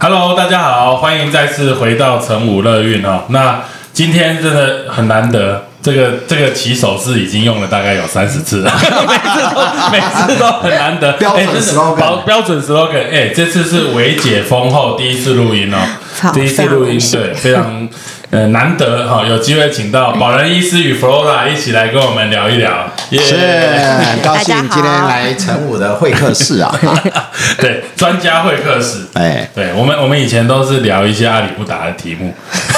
[0.00, 3.24] Hello，大家好，欢迎再次回到成武乐运哦。
[3.30, 11.14] 那今天真的很难得，这个这个起手式已经用了大概有三十次了， 每次都每次都很难得。
[11.18, 15.78] 标准 slogan 标标准 slogan，哎，这次是维解封后第一次录音哦，
[16.20, 17.88] 好第一次录音，对，非常
[18.30, 26.78] 呃难得哈、有机会请到宝仁医师与 Flora 一起来跟我们聊一聊，耶是很 高兴今天来成武的会客室啊。
[27.58, 29.06] 对，专家会客室。
[29.14, 32.34] 哎，对我们，我们以前都是聊一些阿里不达的题目，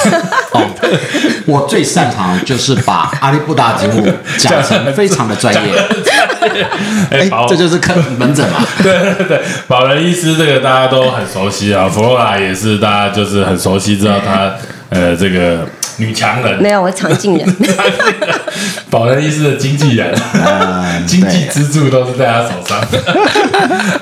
[0.55, 0.62] 哦，
[1.47, 4.06] 我最擅长就是把阿里不达节目
[4.39, 5.61] 讲成非常的专业。
[6.41, 6.48] 哎
[7.11, 8.65] 哎，这就是看门诊嘛。
[8.83, 14.55] 对对对，宝仁医师这个大家都很熟悉啊，弗洛拉也是大家就是很熟悉，知道她
[14.91, 17.57] 呃这个女强人，没有，我常进人。
[18.91, 22.81] 宝仁医师的经纪人，嗯经济支柱都是在他手上。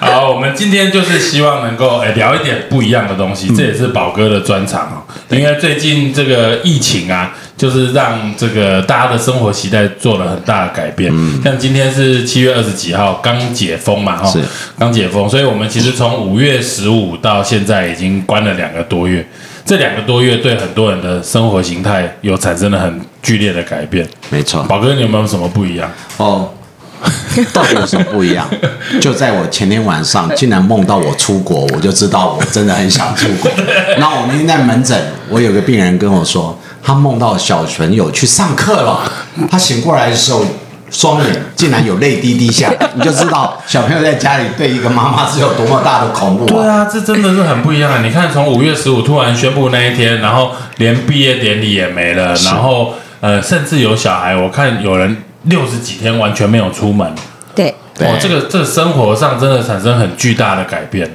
[0.00, 5.14] 好，我们今天就是希望能够诶、聊一点不一样的东西，这也是宝哥的专长哦。
[5.28, 11.12] 因为最近这个疫情啊，就是让这个大家的生活习惯做了很大的改变。
[11.44, 14.32] 像今天是七月二十几号，刚解封嘛，哈，
[14.78, 19.26] 刚解封，所以我们其实从五月十五到现在已经关了两个多月。
[19.68, 24.08] 这两个多月对很多人的生活形态有产生了很剧烈的改变。
[24.30, 24.62] 没错。
[24.62, 25.92] 宝哥，你有没有什么不一样？
[26.16, 26.48] 哦，
[27.52, 28.48] 到底有什么不一样？
[28.98, 33.50] 就在我前天晚上，竟然梦到我出国，我就知道我真的很想出国。
[33.98, 39.02] 然后我那天在门诊，我有个病人跟我说，他梦到小朋友去上课了，
[39.50, 40.46] 他醒过来的时候。
[40.90, 46.48] 双眼竟然有泪滴滴下， 你就知道小朋友在家里对一个妈妈是有多么大的恐怖啊！
[46.48, 48.00] 对啊，这真的是很不一样啊！
[48.02, 57.12] 你看，从五月十五突然宣布那一天，然后连毕业典礼也没了，然后呃，甚至有小孩，我看有人六十几天完全没有出门，
[57.54, 61.10] 对，对哇，这个这个生活上真的产生很巨大的改变。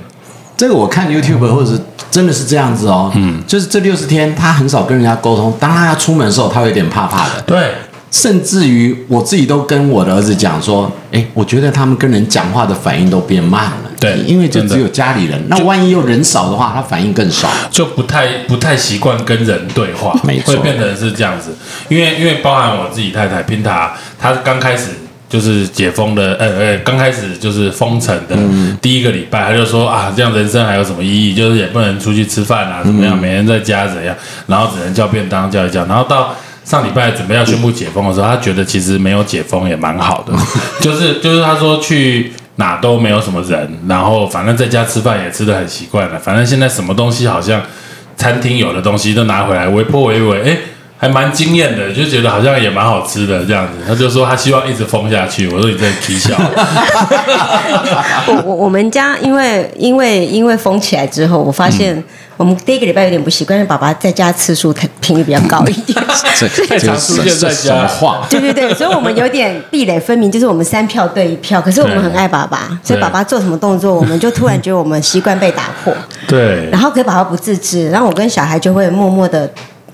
[0.55, 1.79] 这个我看 YouTube 或者是
[2.11, 7.41] 真的是这样子哦，嗯，就是这六十天他很少跟人家沟通，当他要出门的时候，他会有点怕怕的。
[7.45, 7.73] 对，
[8.13, 13.89] 甚至于我自己都跟我的儿子讲说，哎，我觉得他们跟人讲话的反应都变慢了。
[13.99, 17.49] 对因为就只有家里人，那万一又人少的话，他反应更少。
[17.71, 21.55] 就不太不太习惯跟人对话，没错会变成是这样子。
[21.89, 24.89] 因为因为包含我自己太太 pinta，她她刚开始
[25.27, 28.37] 就是解封的，呃呃，刚开始就是封城的
[28.79, 31.33] 第一个礼拜，他就说啊，这样人生还有什么意义？
[31.33, 33.17] 就是也不能出去吃饭啊，怎么样？
[33.19, 34.15] 每天在家怎样？
[34.45, 36.35] 然后只能叫便当叫一叫，然后到。
[36.65, 40.33] 上礼拜准备要宣布解封的时候，他觉得其实没有解封也蛮好的，
[40.81, 47.61] 就是就是他说去哪都没有什么人，然后反正在家吃饭也吃的很习惯了，反正现在什么东西好像
[48.15, 50.57] 餐厅有的东西都拿回来微波微微，哎，
[50.97, 53.73] 还蛮惊艳的，就觉得好像也蛮好吃的这样子。
[53.85, 56.35] 他就说他希望一直封下去，我说你在踢笑，
[58.27, 62.01] 我我我们家因为因为因为封起来之后，我发现
[62.37, 66.03] 我们第一个礼拜有点不习惯，因为爸爸在家次数频率比较高一点。
[66.35, 68.25] 这太常出现在家话？
[68.29, 75.93] 对对对，所以我们有点壁垒分明，就是我们三票对一票，可是我们很爱爸爸，所以爸爸做什么动作，我们就突然觉得我们习惯被打破，
[76.27, 79.49] 对然后可是爸爸不自知，然后我跟小孩就会默默的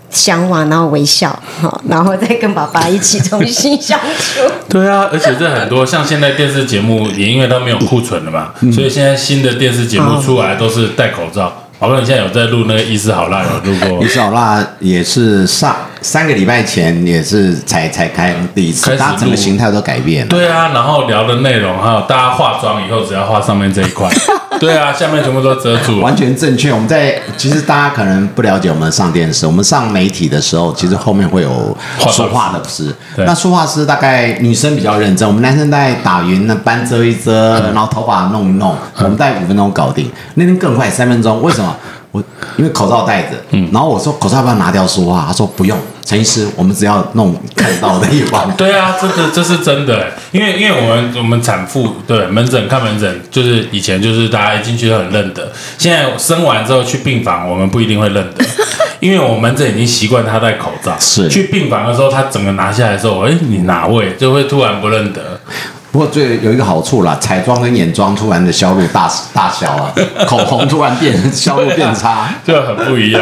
[0.10, 4.42] 相望，然后微笑，好，然后再跟爸爸一起重新相处。
[4.70, 11.66] 对啊，而且这很多像现在电视节目也因为它没有库存了嘛，所以现在新的电视节目出来都是戴口罩。
[11.80, 14.08] 宝哥，你现在有在录那个《医师好辣》有录过李？
[14.10, 20.30] 小辣也是上三个礼拜前也是才才开第一次，大家整个形态都改变了。
[20.30, 24.10] 对啊，然后聊的内容还有大家化妆以后只要画上面这一块，
[24.60, 26.16] 对啊，下面全部都遮住完。
[26.16, 26.72] 全正确。
[26.72, 32.94] 我们在其实大家可能不了解，我们上电视，我们上媒体的时候，其实后面会有说话的师。
[33.16, 40.10] 对那说话师大概女生比较认真，我们男生大概打匀那斑遮一遮，然后头发弄一弄，我们大概五分钟搞定。
[40.36, 41.42] 那天更快，三分钟。
[41.42, 41.76] 为什么？
[42.60, 43.70] 我因为口罩戴着，嗯。
[43.72, 45.26] 然后我说口罩要不要拿掉说话？
[45.28, 48.52] 他说不用，陈医师，我们只要弄看到的地方。
[48.58, 58.44] 对啊，这个这是真的，因为因为我们我们产妇对门诊看门诊，就是以前就是大家一进去都很认得，现在生完之后去病房，我们不一定会认得，
[59.00, 61.30] 因为我们门诊已经习惯他戴口罩，是。
[61.30, 64.14] 去病房的时候，他整个拿下来的时候，哎，你哪位？
[64.18, 65.40] 就会突然不认得，
[65.92, 69.92] 不过最有一个好处啦，彩妆跟眼妆突然的销路大大小啊，
[70.28, 73.22] 口红突然变销路变差， 就很不一样。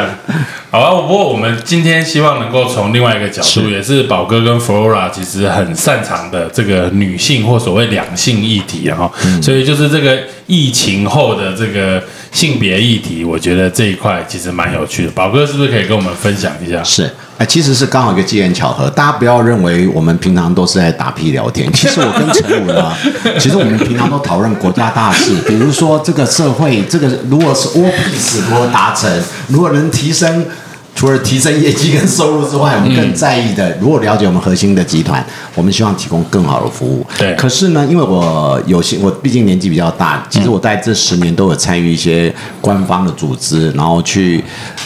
[0.69, 12.03] 好啊，不过我们今天希望能够从另外一个角度，也是宝哥跟 Flora 其实很擅长的这个女性或所谓两性议题啊，嗯所以就是这个疫情后的这个
[12.33, 15.11] 性别议题，我觉得这一块其实蛮有趣的。
[15.11, 16.83] 宝哥是不是可以跟我们分享一下？
[16.83, 21.71] 是，哎，其实是刚好一个机缘巧合，大家不要认为我们平常都是在打屁聊天。
[21.71, 22.93] 其实我跟陈武呢，
[23.39, 29.09] 其实我们平常都讨论国家大事，比如说这个社会，这个如果是 war peace 如何达成，
[29.47, 30.45] 如果能提升。
[30.97, 35.23] 除了提升业绩跟收入之外，我们更在意的，如果了解我们核心的集团，
[35.53, 37.05] 我们希望提供更好的服务。
[37.19, 44.43] 对可是呢，因为我有些，我毕竟年纪比较大，其实我在这十年都有参与一些官方的组织，然后去，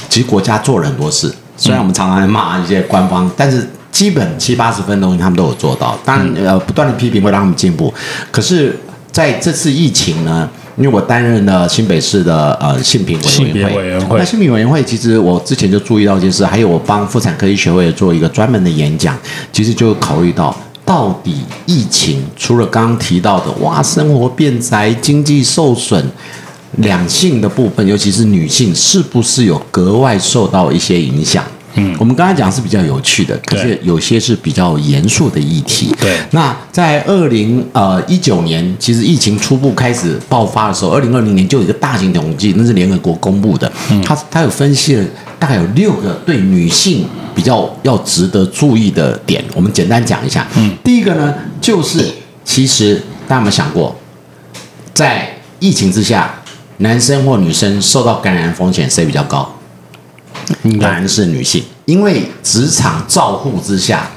[0.09, 1.33] 其实国家做了很多事。
[1.55, 5.97] 虽然我们常常在骂一些官方，但是基本七八十分的东西他们都有做到。
[6.03, 7.93] 当然，呃，不断的批评会让他们进步。
[8.29, 8.77] 可是
[9.13, 19.17] 在这次疫情呢，因为我担任了新北市的呃性平委员会，委员会那性平委员会其实我之前就注意到一件事，还有我帮妇产科医学会做一个专门的演讲，
[19.51, 20.55] 其实就考虑到。
[20.83, 21.37] 到底
[21.67, 26.03] 疫情除了刚刚提到的哇，生活变宅、经济受损，
[26.77, 31.45] 两性的部分，尤其是女性，是不是有格外受到一些影响？
[31.75, 35.95] 嗯，我们刚才讲是比较有趣的，可是有些是比较严肃的议题。
[35.99, 45.05] 对那在二零呃一九年，其实疫情初步开始爆发的时候，二零二零年就有一个大型统计，那是联合国公布的，嗯它它有分析了
[45.39, 50.45] 大概有六个对女性比较要值得注意的点，我们简单讲一下。
[50.55, 52.11] 嗯，第一个呢，就是
[52.43, 53.95] 其实大家有没有想过，
[54.93, 56.41] 在疫情之下，
[56.77, 59.55] 男生或女生受到感染风险谁比较高？
[60.79, 64.09] 当然是女性，因为职场照护之下，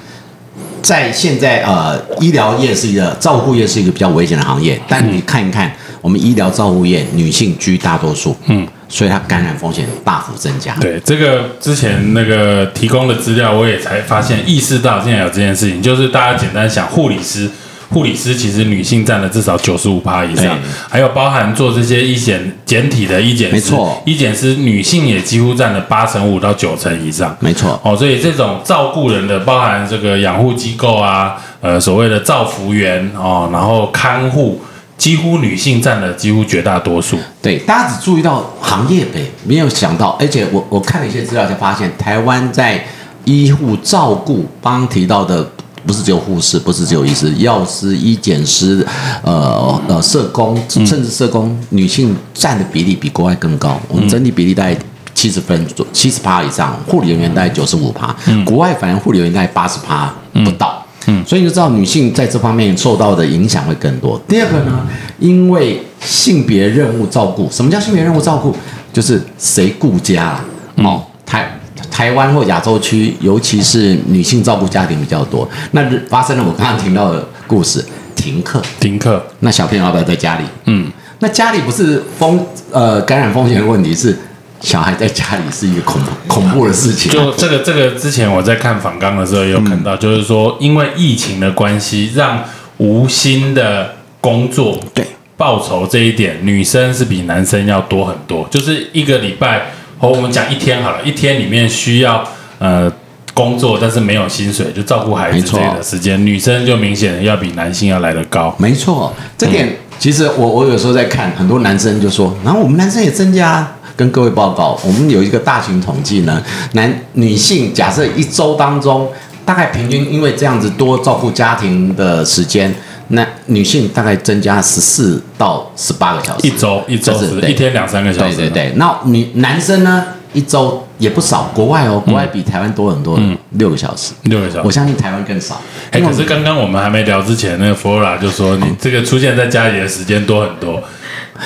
[0.82, 10.74] 在现在呃医疗业是一个照护业是一个比较危险的行业，但你看一看我们医疗照护业，女性居大多数，嗯，所以它感染风险大幅增加。
[10.76, 17.50] 对这个之前那个提供的资料，我也才发现意识到现在有这件事情，就是大家简单想，护理师。
[17.90, 20.58] 护理师其实女性占了至少九十五趴以上对，
[20.88, 27.36] 还有包含做这些医检简体的医检师，没错医检师女性也几乎占了八成五到九成以上。
[27.40, 34.60] 没错，哦，所以这种照顾人的，包含这个养护机构啊，呃，所谓的照服员哦，然后看护，
[34.96, 37.18] 几乎女性占了几乎绝大多数。
[37.40, 42.84] 对，大家只注意到行业呗，没有想到，而且我我看了一些资料，才发现台湾在
[43.24, 45.48] 医护照顾，刚刚提到的。
[45.86, 48.86] 不是只有护士，不是只有医师，药师、医检师，
[49.22, 53.78] 呃呃，社工，甚至社工，女性占的比例比国外更高。
[53.88, 54.76] 我们整体比例大概
[55.14, 58.14] 七十分左，七十趴以上，护理人员大概九十五趴，
[58.44, 60.12] 国外反正护理人员大概八十趴
[60.44, 60.80] 不到。
[61.06, 64.18] 嗯，所以你就知道女性在这方面受到的影响会更多。
[64.26, 64.86] 第二个呢，
[65.18, 68.56] 因为性别任务照顾，什么叫性别任务照顾？
[68.90, 70.44] 就是谁顾家啦。
[70.76, 71.60] 哦，台
[71.94, 75.48] 台湾或亚洲区，尤其是女性照顾家庭比较多。
[75.70, 77.84] 那发生了我刚刚听到的故事，
[78.16, 80.44] 停课，停课，那小朋友要不要在家里？
[80.64, 84.18] 嗯，那家里不是风呃感染风险的问题，是
[84.60, 87.12] 小孩在家里是一个恐恐怖的事情。
[87.12, 92.42] 就这个这个之前我在看访纲的时候有看到，就是说因为疫情的关系，让
[92.78, 95.06] 无薪的工作对
[95.36, 98.48] 报酬这一点，女生是比男生要多很多。
[98.50, 99.66] 就是一个礼拜，
[100.04, 102.22] 和我们讲一天好了，一天里面需要
[102.58, 102.92] 呃
[103.32, 108.54] 工作，但是没有薪水，就照顾孩子这没错类的时间，女生就明显要比男性要来得高。
[108.58, 109.66] 没错，这点
[109.98, 113.76] 其实我我有时候在看，很多男生就说，然后我们男生也增加啊。
[113.96, 116.42] 跟各位报告，我们有一个大型统计呢，
[116.72, 119.08] 男女性假设一周当中，
[119.46, 122.74] 大概平均因为这样子多照顾家庭的时间，
[123.14, 133.18] 那女性大概增加十四到十八个小时，一周一周是一天两三个小时，对对对，那女男生呢，一周也不少，国外哦，国外比台湾多很多，
[133.50, 134.12] 六个小时。
[134.24, 134.62] 六个小时。
[134.64, 134.70] 我。
[134.70, 135.60] 相信台湾更少。
[135.90, 140.82] 哎、可是刚刚我们还没聊之前，那个 Flora 就说你这个出现在家里的时间多很多，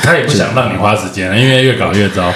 [0.02, 2.32] 他也不想让你花时间了，因为越搞越糟。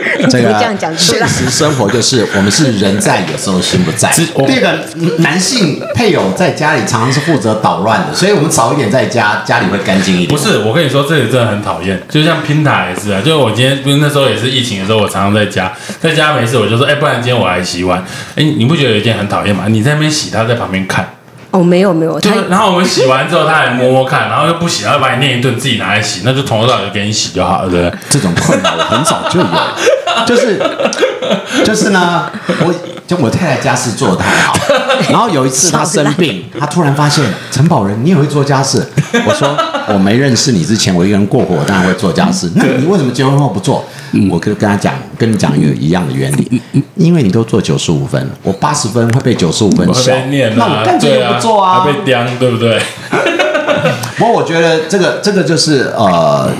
[0.30, 4.10] 这个你这样讲出来现实生活就是我们是人在，有时候心不在
[4.46, 4.78] 第二个，
[5.18, 10.28] 男性配偶在家里常常是负责捣乱的，所以我们早一点在家，家里会干净一点。
[10.28, 12.00] 不是，我跟你说，这里真的很讨厌。
[12.08, 18.04] 就像拼塔也是啊，就是我今天不是那时候也是疫情的时候，我常常在家，在家没事，我就说，哎、不然今天我来洗碗。
[18.36, 19.64] 哎、你不觉得有一件很讨厌吗？
[19.68, 21.08] 你在那边洗，他在旁边看，
[21.50, 27.98] 哦，没有没有，他就，然后我们洗完之后，他还摸摸看，然后又不洗，然后把你念一顿，自己拿来洗，那就从头到尾就给你洗就好了，对不对？
[28.08, 29.46] 这种困扰我很早就有，
[30.26, 30.58] 就是
[31.64, 32.30] 就是呢，
[32.64, 32.74] 我
[33.06, 34.54] 就我太太家事做的太好，
[35.10, 38.86] 然后有一次她生病， 她突然发现陈宝仁，你也会做家事。
[39.26, 39.56] 我说
[39.92, 42.50] 我没认识你之前，我一个人过活，我当然会做家事。
[42.54, 43.84] 那你为什么结婚后不做？
[44.30, 46.60] 我跟跟他讲，跟你讲有一样的原理，
[46.96, 51.80] 因为你都做九十五分，我八十分会被九十五分会笑那啊我，干脆对啊，就不做啊。
[51.80, 52.80] 还被刁，对不对？
[54.18, 56.50] 不过我觉得这个这个就是呃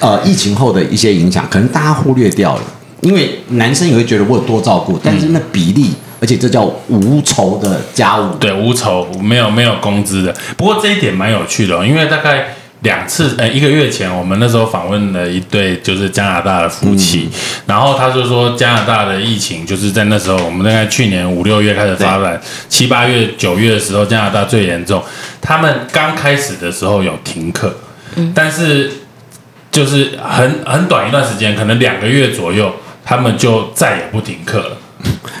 [0.00, 2.62] 呃疫情后的一些影响，可能大家忽略掉了，
[3.02, 10.34] 因为男生也会觉得我有多照顾，但是那比例，而且这叫无酬的家务，对，无酬，没有没有工资的。
[10.56, 17.28] 不过这一点蛮有趣的、哦，因为大概两次，呃，一个月前，我们那时候访问了一对就是加拿大的夫妻，
[17.66, 25.02] 然后他就说加拿大的疫情就是在那时候，我们大概去年五六月开始发展，七八月、九月的时候，加拿大最严重。
[25.42, 27.74] 他们刚开始的时候有停课，
[28.34, 28.90] 但是
[29.70, 32.74] 就是很很短一段时间，可能两个月左右，
[33.10, 34.76] 他们就再也不停课了。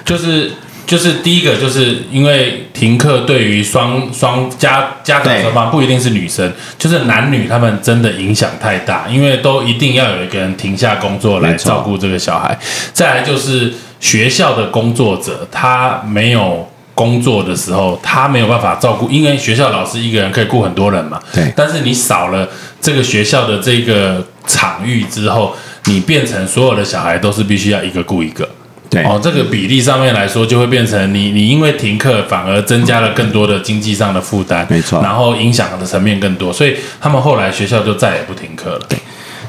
[0.04, 0.50] 就是
[0.84, 12.58] 就是第一个，就是因为停课对于双双家家长对双方不一定是女生，就是男女他们真的影响太大，因为都一定要有一个人停下工作来照顾这个小孩。
[12.92, 16.68] 再来就是学校的工作者，他没有。
[16.92, 21.18] 工作的时候，他没有办法照顾，因为学校老师一个人可以顾很多人嘛。
[21.32, 22.46] 对但是你少了
[22.78, 25.54] 这个学校的这个场域之后，
[25.84, 28.48] 你变成所有的小孩都是必须要一个顾一个。
[28.88, 38.80] 对哦，这个比例上面来说，就会变成你你因为停课，反而增加了更多的经济上的负担，没错然后影响的层面更多，所以他们后来学校就再也不停课了。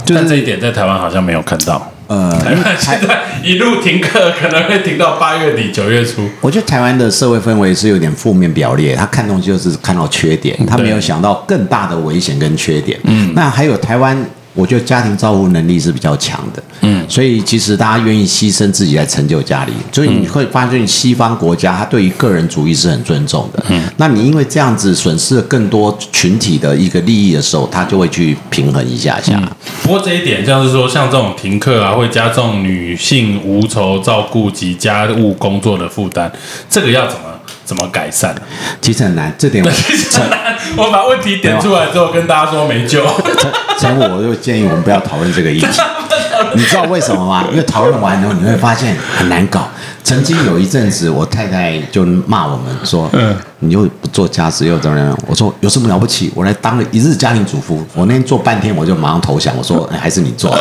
[0.06, 1.92] 就是但这一点在台湾好像没有看到。
[2.06, 6.30] 呃，台湾 现在一路停课，可能会停到八月底九月初。
[6.42, 13.00] 我觉得台湾的社会氛围是有点负面表列，他看东西就是看到缺点，他没有想到更大的危险跟缺点。
[13.06, 14.18] 嗯，那还有台湾，
[14.54, 16.64] 我觉得家庭照顾能力是比较强的。
[16.82, 23.64] 嗯，所以其实大家愿意牺牲自己来成就家里，所以你会发现西方国家他对于个人主义是很尊重的。
[23.70, 29.40] 嗯，那你因为这样子损失了更多群体的一个利益的时候，他就会去平衡一下下。
[29.84, 36.32] 不过这一点，像是说像这种停课啊，会加重女性无酬照顾及家务工作的负担，
[36.70, 37.22] 这个要怎么
[37.64, 38.34] 怎么改善？
[38.82, 40.56] 其实很难，这点 很难。
[40.78, 43.06] 我把问题点出来之后，跟大家说没救。
[43.40, 45.68] 陈陈武，我就建议我们不要讨论这个议题。
[46.56, 47.46] 你知道为什么吗？
[47.52, 49.68] 因为讨论完以后，你会发现很难搞。
[50.04, 56.32] 曾经有一阵子，我太太就骂我们说：“嗯，你又不做家事，又怎么样？”我说：“有什么了不起？
[56.34, 57.86] 我来当了一日家庭主妇。
[57.94, 59.54] 我那天做半天，我就马上投降。
[59.58, 60.58] 我说： 哎还是你做。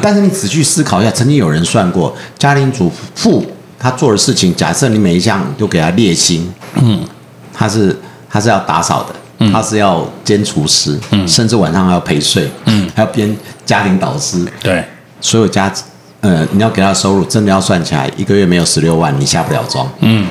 [0.00, 3.44] 但是你仔细思考一下，曾经有人算过，家庭主妇
[3.78, 7.02] 她做的事情，假设你每一项都给她列星，嗯，
[7.52, 7.98] 她是
[8.30, 9.14] 她是要打扫的。
[9.52, 14.82] 她是要兼厨师，嗯，甚至晚上还要陪睡，嗯，还要编家庭导师，对，
[15.24, 15.72] 所有家，
[16.20, 19.90] 呃，你要给他的收入真的要算起来，一个月没有十六万，你下不了庄。
[20.00, 20.28] 嗯，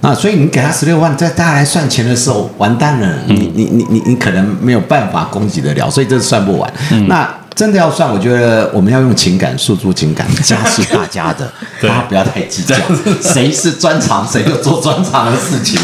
[0.00, 6.72] 那所以你给他十六万，在大家来算钱的时候，完蛋了，嗯你你你你你可能没有办法供给得了，所以这算不完。
[6.90, 11.48] 嗯那真的要算，我觉得我们要用情感诉诸情感，家是大家的，
[11.80, 12.74] 大家不要太计较，
[13.22, 15.78] 谁是专长谁就做专长的事情。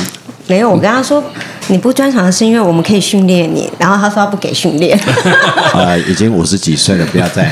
[0.49, 1.23] 没有，我跟他说
[1.69, 4.99] 你不专长的是因为我们可以训练你，然后他说他不给训练。
[5.75, 7.47] 呃， 已经五十几岁了，不要再。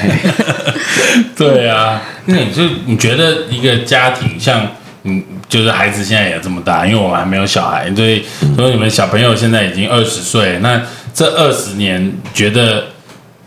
[1.37, 4.67] 对啊，那你就你觉得一个家庭像
[5.05, 8.25] 嗯，就是孩子现在也这么大，因为我们还没有小孩，所以
[8.57, 10.81] 所以你们小朋友现在已经二十岁，那
[11.15, 12.85] 这二十年觉得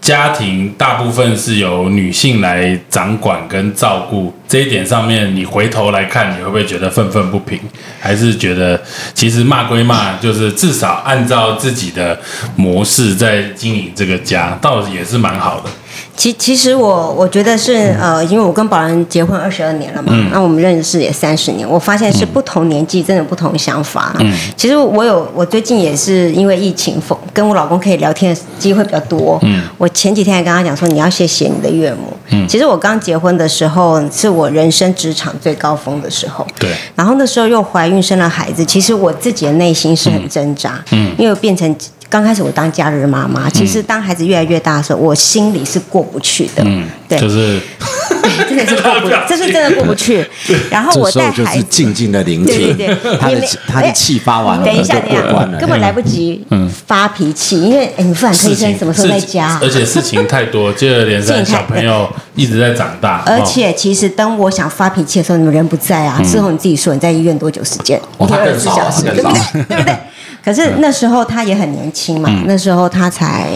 [0.02, 7.60] 家庭大部分是由女性来掌管跟照顾，这一点上面，你回头来看，你会不会觉得愤愤不平？
[8.00, 8.82] 还是觉得
[9.14, 12.20] 其实骂归骂，就是至少按照自己的
[12.56, 15.70] 模式在经营这个家，倒也是蛮好的。
[16.20, 24.14] 其其实我我觉得是呃，因为我跟宝仁结婚二十二年了嘛，那、我们认识也三十年，我发现是不同年纪真的不同想法。
[24.20, 29.40] 嗯，其实我有我最近也是因为疫情风，跟我老公可以聊天的机会比较多。
[29.44, 32.12] 嗯，我前几天还跟他讲说，你要谢谢你的岳母。
[32.32, 36.46] 嗯，其实我刚结婚的时候是我人生职场最高峰的时候。
[36.60, 41.74] 对，然后那时候又怀孕生了孩子，其实我自己的内心是很挣扎，嗯，因为变成
[42.10, 47.60] 刚开始我当假日妈妈，其实当孩子越来越大的时候，我心里是过不去的，嗯，对，就是
[48.50, 50.26] 真的是过不，这是真的过不去。
[50.72, 51.60] 然后我带孩子。
[51.60, 56.44] 是静静的聆听，对对对，他的他的气发完了，等一下，就等一过关了，下，根本来不及
[56.88, 59.60] 发脾气，因为哎，你妇产科医生什么时候在家？
[59.62, 66.20] 而且事情太多，接二连三，小朋友一直在长大，而哦且其实当我想发脾气的时候，你们人不在啊。
[66.24, 68.02] 之后你自己说你在医院多久时间？
[68.20, 69.64] 一天二十四小时，对不对？
[69.64, 69.98] 对不对？
[70.44, 73.50] 可是那时候他也很年轻嘛，那时候他才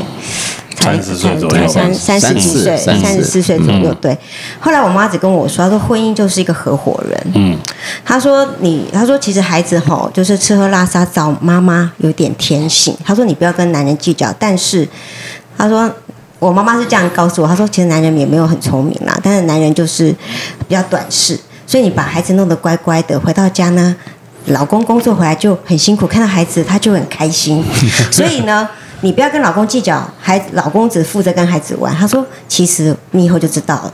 [0.80, 3.94] 30岁左右三三十几岁，三十四岁左右。
[3.96, 4.18] 对，
[4.60, 7.32] 后来我妈只跟我说，她说婚姻就是一个合伙人。
[7.36, 7.58] 嗯，
[8.04, 12.96] 她说你，她说其实孩子吼就是吃喝拉撒找妈妈有点天性。
[13.06, 14.88] 她说你不要跟男人计较，但是
[15.58, 15.92] 她说。
[16.40, 20.14] 我妈妈是这样告诉我，她说其实男人也没有很聪明啦，但是男人就是
[20.68, 23.96] 比较短视，所以你把孩子弄得乖乖的，回到家呢，
[24.48, 27.64] 老公工作回来就很辛苦，看到孩子他就很开心，
[28.12, 28.68] 所以呢，
[29.02, 31.96] 你不要跟老公计较，孩子老公只负责跟孩子玩。
[31.96, 33.94] 他说，其实你以后就知道了，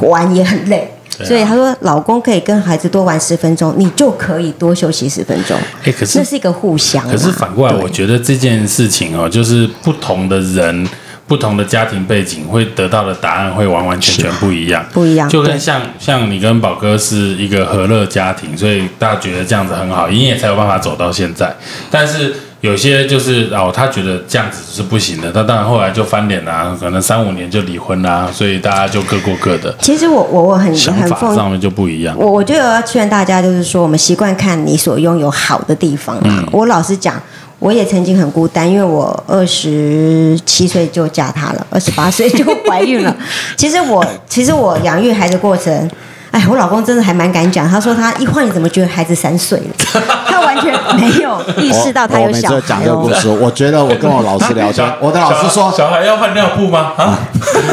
[0.00, 0.92] 玩也很累。
[0.92, 5.56] 啊所以他说，老公可以跟孩子多玩十分钟，你就可以多休息十分钟。
[5.82, 7.10] 哎，可是这是一个互相啊。
[7.10, 10.86] 可是反过来，我觉得这件事情哦，就是不同的人、
[11.26, 14.84] 不同的家庭背景会得到的答案会完完全全不一样。
[14.92, 21.54] 不一样就跟像像你跟宝哥是一个和乐家庭，所以大家觉得这样子很好，你也才有办法走到现在。
[21.90, 32.16] 但是有些就是哦，他觉得这样子是不行的，他当然后来就翻脸啦、可能三五年就离婚啦、所以大家就各过各的，其实我我我很想法上面就不一样。
[32.18, 36.44] 我我觉得要劝大家，就是说，我们习惯看你所拥有好的地方嗯。
[36.50, 37.20] 我老实讲，
[37.58, 43.16] 我也曾经很孤单，因为我二十七岁就嫁他了，二十八岁就怀孕了。
[43.56, 45.90] 其实我其实我养育孩子过程。
[46.32, 50.02] 哎，我老公真的还蛮敢讲，他说他一换你怎么觉得孩子三岁了？
[50.28, 53.14] 他完全没有意识到他我我每有小孩次讲这个故哦。
[53.14, 56.92] 事，我觉得我跟我老师聊天， 我的老师说小小孩要换尿布吗？
[56.98, 57.18] 啊，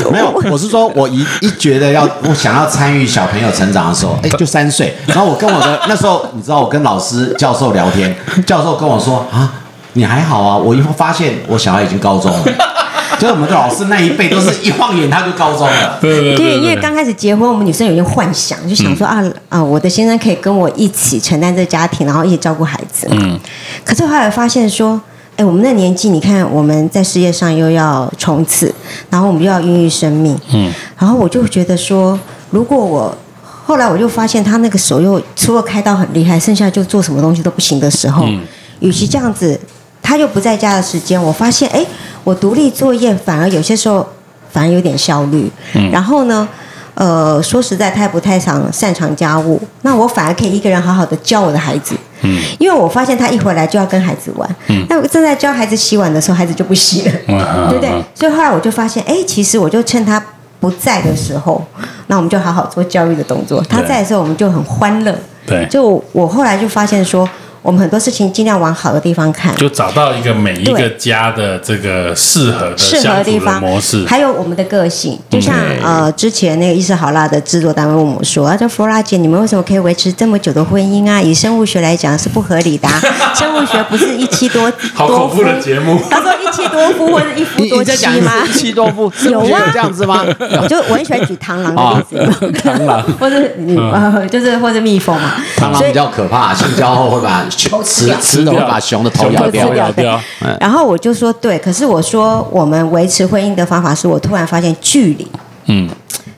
[0.10, 4.96] 没有，我是说我一一觉得要我想要参与小朋友成长的时候，哎，就三岁。
[5.08, 9.52] 然后我跟我的那时候，你知道，我跟老师教授聊天，教授跟我说啊，
[9.94, 12.44] 你还好啊，我以后发现我小孩已经高中了。
[13.20, 15.98] 就是我们的老师那一辈都是一晃眼他就高中了。
[16.02, 23.08] 对对对，因为刚开始结婚，我们女生有些幻想，就想说、啊啊，我的先生可以跟我一起承担这个家庭，然后一起照顾孩子。
[23.12, 23.40] 嗯
[23.86, 25.00] 可是后来发现说，
[25.38, 28.74] 哎，我们那年纪，你看我们在事业上又要冲刺，
[29.10, 32.20] 然后我们又要孕育生命，嗯，然后我就觉得说，
[32.50, 33.16] 如果我
[33.66, 38.42] 后来我就发现他那个手又除了开刀很厉害，剩下就做什么东西都不行的时候，嗯
[38.80, 39.58] 与其这样子，
[40.04, 41.84] 他又不在家的时间，我发现哎，
[42.24, 44.08] 我独立作业反而有些时候
[44.52, 45.90] 反而有点效率，嗯。
[45.90, 46.48] 然后呢。
[46.96, 52.40] 呃，说实在，他也不太常擅长家务，那我反而可以一个人好好的教我的孩子，嗯。
[52.60, 54.86] 因为我发现他一回来就要跟孩子玩，嗯。
[54.88, 57.90] 那我正在教孩子洗碗的时候，孩子就不洗了， 嗯对不对？
[58.14, 60.24] 所以后来我就发现，哎，其实我就趁他
[60.60, 61.60] 不在的时候，
[62.06, 65.18] 那我们就好好做教育的动作；他在的时候，我们就很欢乐。
[65.48, 67.28] 对，就我后来就发现说，
[67.64, 74.06] 我们很多事情尽量往好的地方看，就找到一个每一个家的这个适合的适合相处的的地方模式。
[74.06, 81.22] 还有我们的个性，就像对呃之前那个伊斯好辣的制作单位问我说：“啊，这弗拉姐，你们为什么可以维持这么久的婚姻啊？
[81.22, 83.02] 以生物学来讲是不合理的、啊，
[83.34, 85.44] 生物学不是一妻多多夫 好恐怖。
[85.44, 88.44] 的节目，他说一妻多夫或者一夫多妻吗？
[88.46, 90.26] 一妻多夫，有啊这样子吗？
[90.62, 97.46] 我 就我很喜欢举螳螂的例子，哦螳螂或者你呃就是或者蜜蜂嘛，所以螳螂比较可怕，性交后会把
[97.84, 99.50] 雌雌的会把熊的头咬
[99.92, 100.20] 掉。
[100.60, 105.28] 然后我就说对，可是我说我们维持婚姻的方法是我突然发现距离，
[105.66, 105.90] 嗯，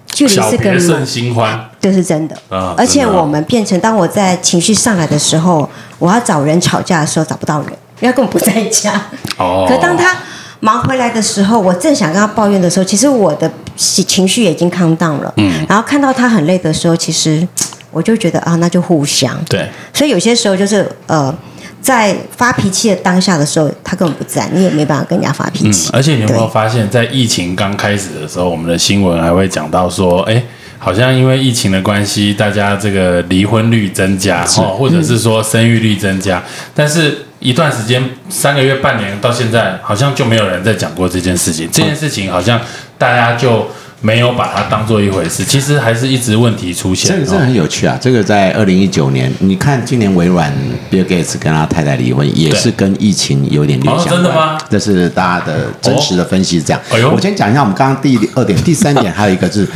[0.07, 1.69] 距离是个门别胜新欢。
[1.79, 2.35] 这是真的。
[2.49, 8.99] 啊而且我们变成，当我在情绪上来的时候，我要找人吵架的时候找不到人，因为根本不在家。
[9.37, 10.17] 哦，可当他
[10.61, 15.31] 忙回来的时候，我正想跟他抱怨的时候，其实我的情绪已经 calm down 了。
[15.37, 17.47] 嗯然后看到他很累的时候，其实
[17.95, 19.41] 我就觉得啊，那就互相。
[19.45, 21.33] 对，所以有些时候就是呃，
[21.79, 30.43] 在发脾气的当下的时候，他根本不在，你也没办法跟人家发脾嗯气。，而且你有没有发现，在疫情刚开始的时候，我们的新闻还会讲到说，哎，
[30.77, 36.43] 好像因为疫情的关系，大家这个离婚率增加哦，或者是说生育率增加，
[36.75, 41.69] 但是一段时间，三个月、半年到现在，好像就没有人在讲过这件事情。
[41.71, 42.59] 这件事情好像
[42.97, 43.67] 大家就
[44.05, 47.09] 没有把它当做一回事，其实还是一直问题出现。
[47.09, 47.97] 这个很有趣啊！
[47.99, 50.53] 这个在二零一九年，你看今年微软
[50.91, 54.15] Bill Gates 跟他太太离婚，也是跟疫情有点略哦相关。
[54.15, 56.79] 真的吗这是大家的真实的分析是这样。
[57.11, 59.67] 我先讲一下我们刚刚第二点，第三点还有一个是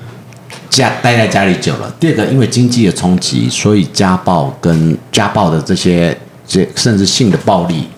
[0.70, 1.94] 家待在家里久了。
[2.00, 7.84] 第二个，因为经济的冲击，所以家暴跟家暴的这些这甚至性的暴力，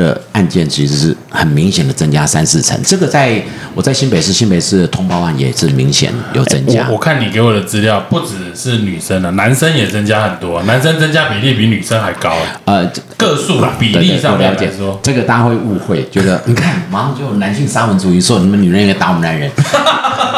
[0.00, 2.78] 的案件其实是很明显的增加三四成。
[2.82, 3.42] 这个在
[3.74, 6.86] 我在新北市，新北市的通报案也是明显有增加。
[6.88, 12.34] 我我看你给我的资料，不只是女生了，男生也增加很多，男生增加比例比女生还高，
[12.64, 19.48] 呃，个数啦，比例上我了解说，这个大家会误会，觉得你看马上就有男性沙文主义，说你们女人也打我们男人。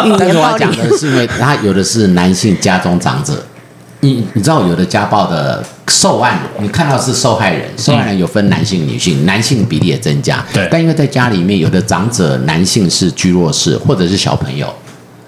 [0.04, 3.44] 语 但是我要讲的是，因为他有的是男性家中长者，
[4.04, 10.44] 你你知道有的家暴的受案，你看到是受害人，受害人有分男性、女性，男性比例也增加。
[10.52, 14.66] 对但因为在家里面，有的长者男性是居弱势，或者是小朋友，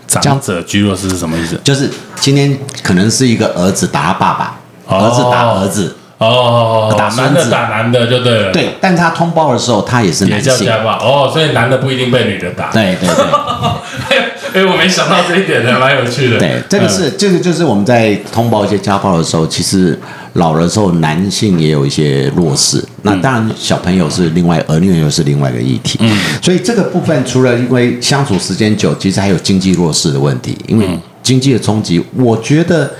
[0.08, 1.56] 长者居弱势是什么意思？
[1.62, 4.58] 就是今天可能是一个儿子打他爸爸，
[4.88, 10.52] 哦儿子打儿子，哦，打孙子男的打男的就对了，，对，但他通报的时候，他也是男性。
[10.52, 12.72] 叫家暴哦，所以男的不一定被女的打。
[12.72, 14.18] 对对对。
[14.54, 16.38] 哎，我没想到这一点，还蛮有趣的。
[16.38, 19.98] 对，这个是这个就是我们在通报一些家暴的时候，其实
[20.34, 25.98] 老的时候男性也有一些弱势，那当然小朋友是另外，儿女又是另外一个议题。
[26.02, 30.88] 嗯，所以这个部分除了因为相处时间久，其实还有经济弱势的问题，因为
[31.20, 32.92] 经济的冲击，我觉得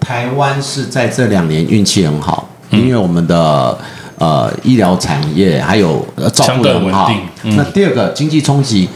[0.00, 3.78] 台湾是在这两年运气很好，因为我们的。
[4.18, 7.12] 呃，医疗产业还有呃照顾的很好。
[7.42, 8.88] 那第二个经济冲击，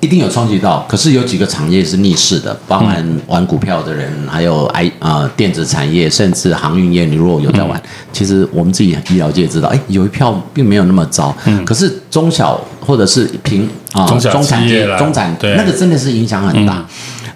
[0.00, 7.04] 一定有冲击到，可是有几个产业是逆势的，包含玩股票的人，还有 I 呃电子产业，甚至航运业。
[7.04, 7.80] 你如果有在玩，
[8.12, 11.36] 其实我们自己医疗界知道，哎，有一票并没有那么糟。
[11.66, 16.86] 可是中小或者是平啊、中产业中产那个真的是影响很大。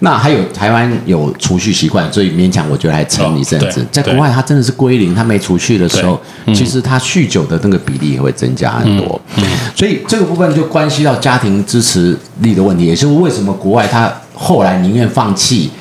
[0.03, 3.85] 那还有台湾有储蓄习惯，所以勉强我觉得还撑一阵子哦。
[3.89, 9.19] 在国外，它真的是归零，它没储蓄的时候，嗯其实它酗酒的那个比例也会增加很多。
[9.73, 15.71] 所以这个部分就关系到家庭支持力的问题，也就是为什么国外他后来宁愿放弃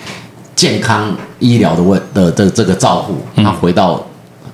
[0.54, 4.06] 健康医疗的问的这这个照护，他回到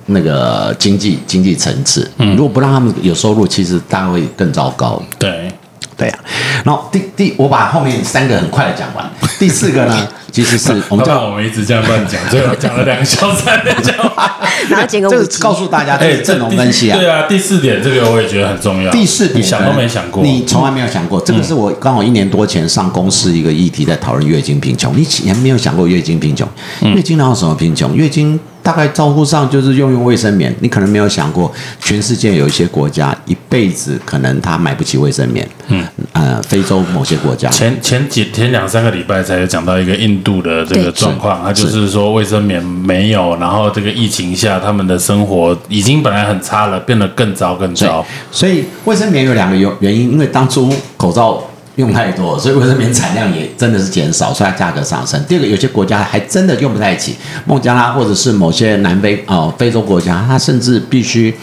[0.07, 2.09] 那个经济经济层次。
[2.17, 4.99] 如果不让他们有收入，其实大概会更糟糕。
[5.19, 5.51] 对，
[5.99, 6.19] 对呀、
[6.63, 9.05] 然后第第我把后面三个很快的讲完，
[9.37, 13.43] 第四个呢， 其实是我们叫我们一直这样乱讲，最后讲了两个小时
[13.83, 14.31] 讲完。
[14.69, 15.27] 然后剪个这个。
[15.39, 16.97] 告诉大家，这是阵容分析啊。
[16.97, 18.89] 对啊，第四点这个我也觉得很重要。
[18.91, 24.95] 第四点你想都没想过，你从来没有想过，这个是我刚好一年多前上公司一个议题，在讨论月经贫穷。
[24.95, 26.47] 你以前没有想过月经贫穷？
[26.95, 27.95] 月经哪有什么贫穷？
[27.95, 30.55] 月经大概照顾上就是用用卫生棉。
[30.59, 35.45] 你可能没有想过，全世界有一些国家一辈子可能他买不起卫生棉。
[35.67, 35.83] 嗯，
[36.13, 37.49] 呃，非洲某些国家。
[37.49, 51.43] 前前几前两三个礼拜才有讲到一个印度的这个状况，他就是说卫生棉没有，然后这个疫情下他们的生活已经本来很差了，变得更糟更糟。，所以卫生棉有两个原原因，因为当初口罩
[51.75, 55.23] 用太多，所以卫生棉产量也真的是减少，所以它价格上升。
[55.27, 61.33] 第二个，有些国家还真的用不太起，孟加拉或者是某些南非哦、非洲国家，它甚至必须。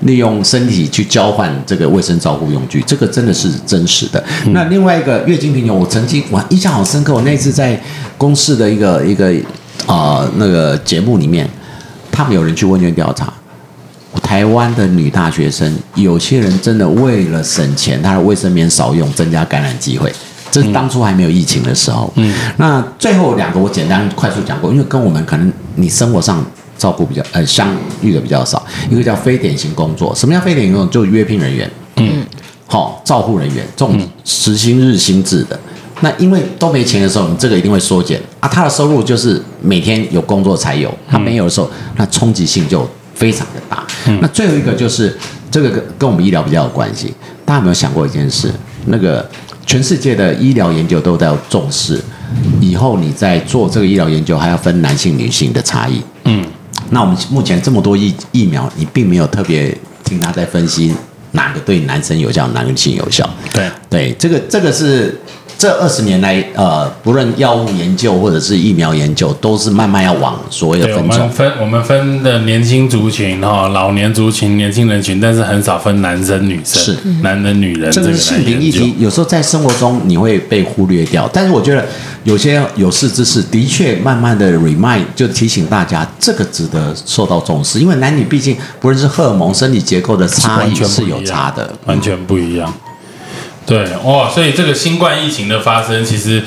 [0.00, 4.22] 利用身体去交换这个卫生照护用具，这个真的是真实的。
[4.48, 7.80] 那另外一个月经贫穷，我曾经我印象好深刻，我那次在
[8.18, 9.32] 公司的一个一个
[9.86, 11.48] 呃那个节目里面，
[12.12, 13.32] 他们有人去问卷调查，
[14.22, 20.12] 台湾的女大学生，有些人真的为了省钱，她的卫生棉少用，增加感染机会。
[20.50, 22.10] 这是当初还没有疫情的时候。
[22.16, 26.44] 嗯，那最后两个我简单快速讲过，因为跟我们可能你生活上
[26.78, 28.64] 照顾比较呃相遇的比较少。
[28.90, 30.92] 一个叫非典型工作，什么叫非典型工作？
[30.92, 32.24] 就是约聘人员，嗯，
[32.66, 35.58] 好、照护人员这种时薪日薪制的。
[36.00, 38.48] 那因为都没钱的时候，你这个一定会缩减啊。
[38.48, 43.86] 他的收入就是每天有工作才有，他没有的时候，那冲击性就非常的大。
[44.20, 45.16] 那最后一个就是
[45.50, 47.14] 这个跟跟我们医疗比较有关系。
[47.46, 48.52] 大家有没有想过一件事？
[48.88, 49.26] 那个
[49.64, 51.98] 全世界的医疗研究都在重视，
[52.60, 56.02] 以后你在做这个医疗研究还要分男性女性的差异。
[56.24, 56.44] 嗯，
[56.90, 60.94] 那我们目前这么多疫疫苗，你并没有特别听他在分析
[61.32, 63.28] 哪个对男生有效，哪个女性有效。
[63.52, 65.20] 对，对，这个这个是
[65.58, 71.06] 这二十年来，呃，不论药物研究或者是疫苗研究，都是慢慢要往所谓的分种。
[71.06, 81.84] 们分我们分的年轻族群哈，老年族群、年轻人群，但是很少分男生女生，是男人女人这个性平议题，有时候在生活中你会被忽略掉，但是我觉得
[82.24, 91.72] 有些有识之士的确慢慢的 remind，就提醒大家，这个值得受到重视，因为男女毕竟不论是荷尔蒙、生理结构的差完异是有差的。
[91.86, 92.70] 完全不一样。
[93.66, 96.40] 对，哦，所以这个新冠疫情的发生，其实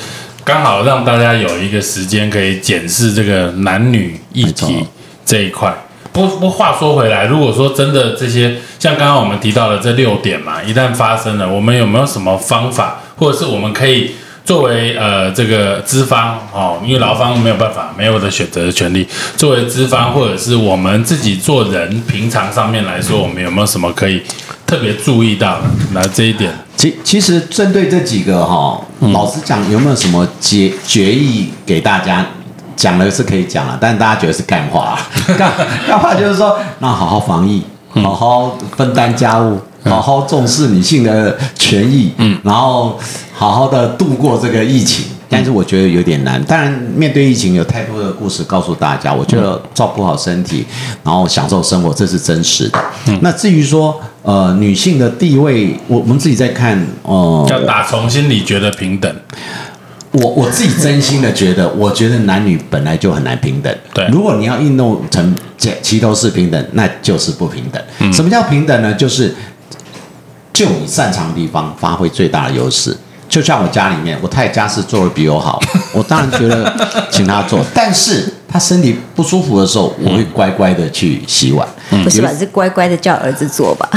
[0.46, 4.88] 刚好让大家有一个时间可以检视这个男女议没题错
[5.26, 5.76] 这一块。
[6.12, 14.12] 不不，话说回来，如果说真的这些像刚刚我们提到的这六点嘛，一旦发生了，我们有没有什么方法，或者是我们可以
[14.50, 19.08] 作为呃这个资方哦，因为劳方没有办法，没有的选择的权利，
[19.38, 24.24] 作为资方或者是我们自己做人，平常上面来说，我们有没有什么可以
[24.66, 25.66] 特别注意到的？
[25.94, 28.82] 那这一点，其其实针对这几个哈，
[29.14, 32.26] 老实讲，有没有什么决决议给大家？
[32.76, 34.98] 讲了是可以讲了，但大家觉得是干话。
[35.38, 35.52] 干
[35.88, 37.62] 干话就是说，那好好防疫，
[38.02, 43.00] 好好分担家务，好好重视女性的权益，嗯，然后
[43.34, 45.06] 好好的度过这个疫情。
[45.32, 46.44] 但是我觉得有点难。
[46.46, 50.66] 当然，面对疫情，有太多的故事告诉大家，我觉得照顾好身体，
[51.04, 52.84] 然后享受生活，这是真实的。
[53.22, 59.16] 那至于说，呃，女性的地位，我我们自己在看，哦、要打从心里觉得平等。
[60.12, 63.72] 我我自己真心的觉得，我觉得男女本来就很难平等。
[63.94, 67.80] 对如果你要运动成这齐头是平等，那就是不平等。
[68.00, 68.92] 嗯什么叫平等呢？
[68.96, 69.36] 就是
[70.60, 72.94] 就你擅长的地方发挥最大的优势。
[73.30, 75.58] 就像我家里面，我太太家事做的比我好，
[75.96, 76.70] 我当然觉得
[77.10, 81.66] 请她做，但是她身体不舒服的时候，我会乖乖的去洗碗。
[82.04, 82.30] 不是吧？
[82.38, 83.88] 是乖乖的叫儿子做吧？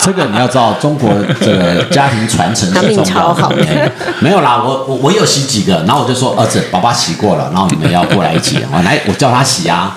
[0.00, 3.62] 这个你要知道，中国这个家庭传承是他命重要超好的。
[3.66, 9.94] 哎没有啦，我我我有洗几个，然后我就说儿子，爸爸洗过了，然后你们要过来一起，我来我叫他洗啊。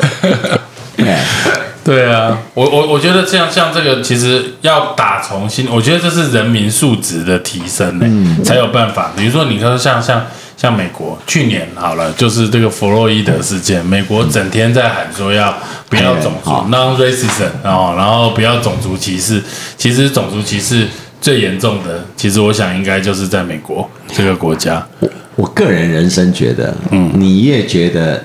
[0.98, 1.16] 对，
[1.86, 9.12] 对啊，我我我觉得这样像这个，其实要打从心，我觉得这是人民素质的提升呢、才有办法。
[9.16, 10.26] 比如说，你说像像
[10.58, 15.56] 像美国去年好了，就是这个弗洛伊德事件，美国整天在喊说要
[15.88, 19.40] 不要种族好 non-racism，然后然后不要种族歧视。
[19.78, 20.88] 其实种族歧视
[21.22, 24.84] 最严重的，其实我想应该就是在美国这个国家。
[25.02, 28.24] 我我个人人生觉得，嗯，你越觉得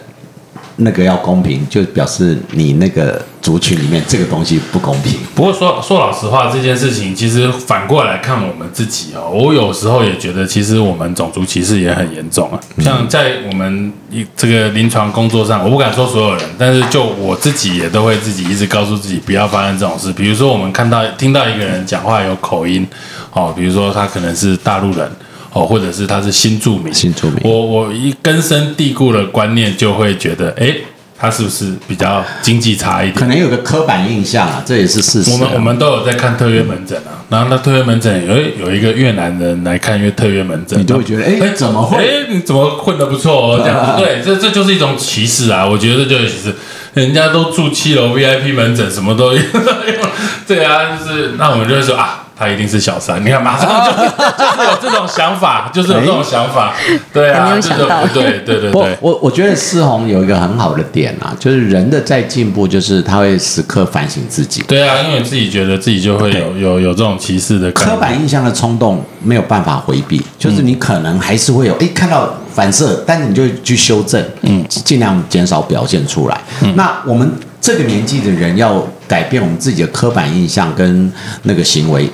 [0.81, 5.19] 那个要公平，就表示你那个族群里面这个东西不公平。
[5.35, 12.61] 不过说说老实话，这件事情其实反过来看我们自己哦，我有时候也觉得，其实我们种族歧视也很严重啊。
[12.79, 20.13] 像在我们一这个临床工作上，我不敢说所有人，但是就我自己也都会自己一直告诉自己不要发生这种事。
[20.13, 22.87] 比如说我们看到听到一个人讲话有口音，
[23.33, 25.11] 哦，比如说他可能是大陆人。
[25.53, 30.75] 哦，或者是他是新住民，新住民我我一根深蒂固的观念就会觉得，哎，
[31.19, 33.15] 他是不是比较经济差一点？
[33.15, 35.35] 可能有个刻板印象啊，这也是事实啊。
[35.35, 41.97] 我们我们都有在看特约门诊啊，然后那特约门诊有有一个越南人来看约特约门诊，你就会觉得，哎、哎怎么会？
[41.99, 43.61] 哎，你怎么混得不错哦？
[43.63, 45.67] 这样子， 对，这这就是一种歧视啊！
[45.67, 46.55] 我觉得这就是歧视，
[46.95, 49.43] 人家都住七楼 VIP 门诊，什么都有，
[50.47, 56.73] 对啊，就是那我们就会说啊，他一定是小三，你看马上就 就是有这种想法，就是有这种想法，
[57.13, 58.01] 对啊，还没有想到。
[58.01, 58.73] 不对，对对。
[58.73, 64.63] 对，，我我觉得思宏有一个很好的点啊，就是人的在进步，就是他会时刻反省自己。
[64.63, 76.41] 对啊，因为自己觉得自己就会有有有这种歧视的概刻板印象的冲动没有办法回避，就是你可能还是会有哎看到反射，但是你就去修正，嗯，尽量减少表现出来。
[76.75, 82.09] 那我们这个年纪的人要改变我们自己的刻板印象跟那个行为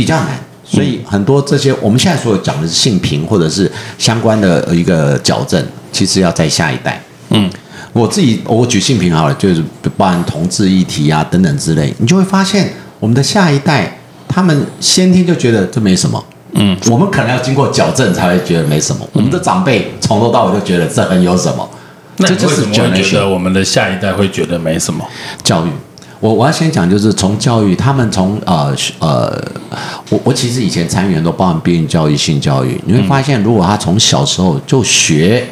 [0.00, 0.28] 比较难。
[0.64, 7.02] 所以很多这些我们现在所有讲的是性平或者是相关的一个矫正，其实要在下一代。
[7.30, 7.50] 嗯，
[7.92, 9.62] 我自己我举性平好了，就是
[9.96, 16.24] 包含同志议题啊等等之类，你就会发现我们的下一代，他们先天就觉得这没什么。
[16.52, 19.06] 嗯，我们可能要经过矫正才会觉得没什么。
[19.12, 21.68] 我们的长辈从头到尾就觉得这很有什么，
[22.18, 25.04] 那就是为什么会觉得我们的下一代会觉得没什么？
[25.42, 25.70] 教育。
[26.20, 29.42] 我我要先讲，就是从教育，他们从呃呃，
[30.10, 35.46] 我我其实以前参与很多包含避孕教育、性教育，你会发现，如果他从小时候就学，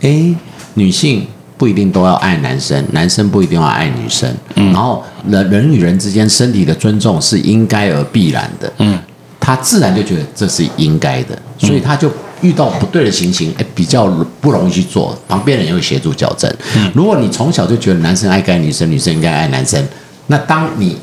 [0.00, 0.34] 哎，
[0.74, 1.26] 女性
[1.58, 8.98] 不一定都要爱男生，男生不一定要爱女生，然后人人与人之间身体的尊重是应该而必然的，嗯，
[9.38, 14.06] 他自然就觉得这是应该的，所以他就遇到不对的情形，哎，比较
[14.40, 16.50] 不容易去做，旁边人也会协助矫正。
[16.74, 16.90] 嗯。
[16.94, 19.82] 如果你从小就觉得男生爱该女生，女生应该爱男生，
[20.28, 20.98] 那当你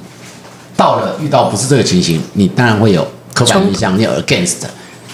[0.75, 4.63] 到了遇到不是这个情形，你当然会有刻板印象，你有 against。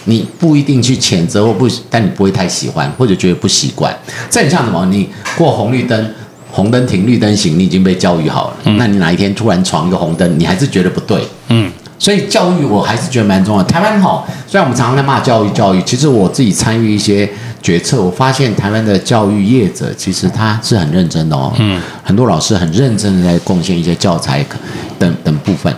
[0.06, 3.95] 你不一定去谴责或不，但你不会太喜欢或者觉得不习惯。
[4.30, 4.84] 这很像什么？
[4.88, 6.13] 你过红绿灯，
[6.50, 8.72] 红灯停，绿灯行，你已经被教育好了。
[8.78, 11.22] 那你哪一天突然闯一个红灯，你还是觉得不对。
[11.50, 11.69] 嗯，
[12.00, 13.69] 所以教育我还是觉得蛮重要的。
[13.69, 17.30] 台湾好，虽然我们常常在骂教育教育，其实我自己参与一些
[17.62, 21.54] 决策，我发现台湾的教育业者其实他是很认真的哦。
[21.58, 24.45] 嗯，很多老师很认真的在贡献一些教材
[24.98, 25.74] 等等部分，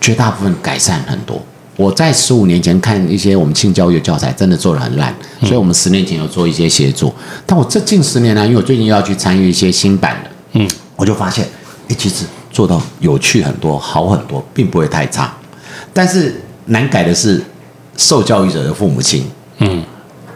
[0.00, 1.40] 绝大部分改善很多。
[1.76, 7.12] 我在十五年前看一些我们性教育的教材，真的做的很烂，所以我们十年前有做一些协助。
[7.46, 11.44] 但我这近十年来，因为我最近要去参与一些新版的，嗯，我就发现，
[11.88, 15.34] 哎，其实做到有趣很多，好很多，并不会太差。
[15.92, 17.42] 但是难改的是
[17.96, 19.24] 受教育者的父母亲，
[19.58, 19.82] 嗯，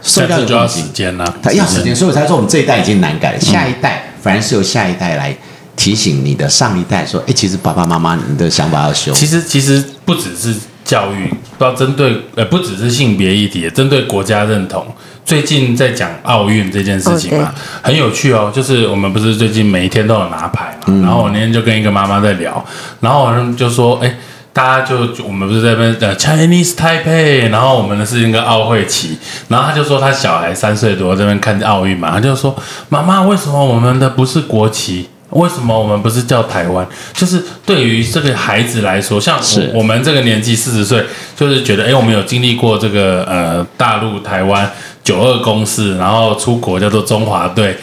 [0.05, 5.35] 受但这就要时间啦，他要时间，所以我才说我们这一代已经难改了，下一代反而是由下一代来
[5.75, 9.11] 提醒你的上一代说，哎，其实爸爸妈妈你的想法要修。
[9.13, 14.85] 其实其实不只是教育，都要针对呃，不只是性别议题，也针对国家认同。
[15.25, 18.51] 最近在讲奥运这件事情嘛，很有趣哦。
[18.53, 22.63] 就是我们不是最近每一天都有拿牌嘛，然后我那天就跟一个妈妈在聊，
[22.99, 24.15] 然后我就说，哎。
[24.55, 29.17] 大家就就我们不是在那边呃 Chinese Taipei，然后我们的是那个奥会旗，
[29.49, 32.55] 然后他就说他小孩三岁多这边看奥运嘛，他就说
[32.87, 35.09] 妈妈为什么我们的不是国旗？
[35.31, 36.87] 为什么我们不是叫台湾？
[37.11, 41.03] 就是对于这个孩子来说，像我我们这个年纪四十岁，
[41.35, 44.71] 就是觉得哎，我们有经历过这个呃大陆台湾
[45.03, 47.75] 九二共识，然后出国叫做中华队。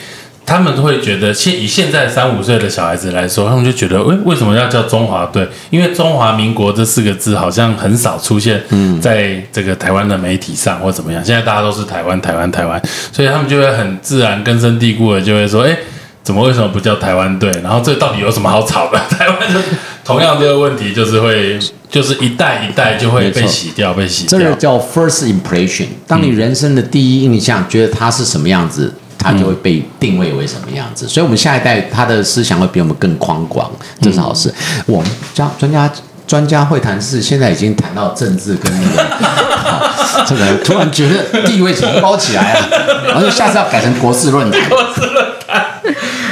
[0.44, 5.48] 他们会觉得，现以现在三五岁的小孩子来说，他们就觉得，为为什么要叫中华队？
[5.70, 8.62] 因为中华民国这四个字好像很少出现
[9.00, 11.24] 在这个台湾的媒体上或怎么样。
[11.24, 15.76] 现在大家都是台湾，台湾，台湾，所以他们就会很自然、根深蒂固的就会说，哎，
[16.22, 17.50] 怎么为什么不叫台湾队？
[17.62, 18.98] 然后这到底有什么好吵的？
[19.08, 19.60] 台湾就
[20.04, 24.38] 同样这个问题，就是会，就是一代一代就会被洗掉，被洗掉。
[24.38, 25.86] 这个叫 first impression。
[26.06, 31.06] 当你人生的第一印象觉得它是什么样子，他就会被定位为什么样子。
[31.06, 34.52] 所以，我们下一代他的思想会比我们更宽广，这是好事。
[34.86, 35.90] 我们家专家
[36.26, 44.68] 专家会谈是现在已经谈到政治跟那个，这个突然觉得地位崇高起来了，然后下次要改成国事论坛。
[44.68, 45.66] 国事论坛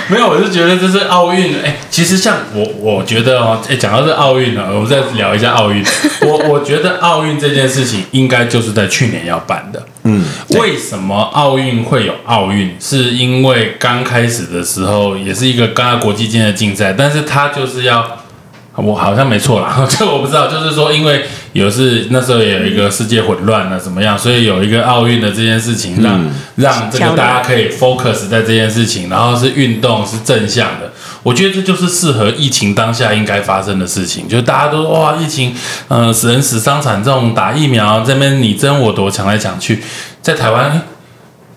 [0.09, 1.55] 没有，我是觉得这是奥运。
[1.63, 5.85] 哎，其实像我，我觉得哦，哎，讲到这奥运呢，我们再聊一下奥运。
[6.23, 9.81] 我我觉得奥运这件事情应该就是在去年要办的。
[10.05, 12.75] 嗯，为什么奥运会有奥运？
[12.81, 18.17] 是因为刚开始的时候也是一个刚刚国际间的竞赛，但是它就是要。
[18.77, 20.47] 我好像没错啦， 这我不知道。
[20.47, 24.17] 就是说，因为有是那时候也有一个世界混乱了，怎么样？
[24.17, 26.25] 所以有一个奥运的这件事情，让
[26.57, 30.90] 让这个大家可以 focus 在这件事情，然后是运动是正向的。
[31.23, 34.29] 我觉得这就是适合疫情当下应该发生的事情。
[34.29, 35.55] 就是大家都哇，疫情，
[35.89, 39.83] 呃，死人死伤惨重，打疫苗这边你争我夺，抢来抢去，
[40.23, 40.83] 在台湾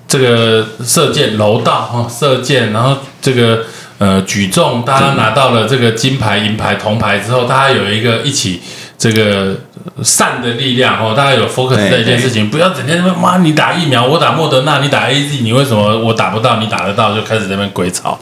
[0.08, 3.64] 这个射箭楼道哦，射箭，然后这个。
[4.00, 8.60] 呃，举重大家拿到了这个金牌、银牌、铜牌之后，大家有一个一起
[8.98, 9.56] 这个
[10.04, 18.20] 善的力量哦，大家有 focus 在一件事情，不要整天说妈你打疫苗，我打莫德纳，你打 A Z，你为什么我打不到，你打得到，就开始在那边鬼吵。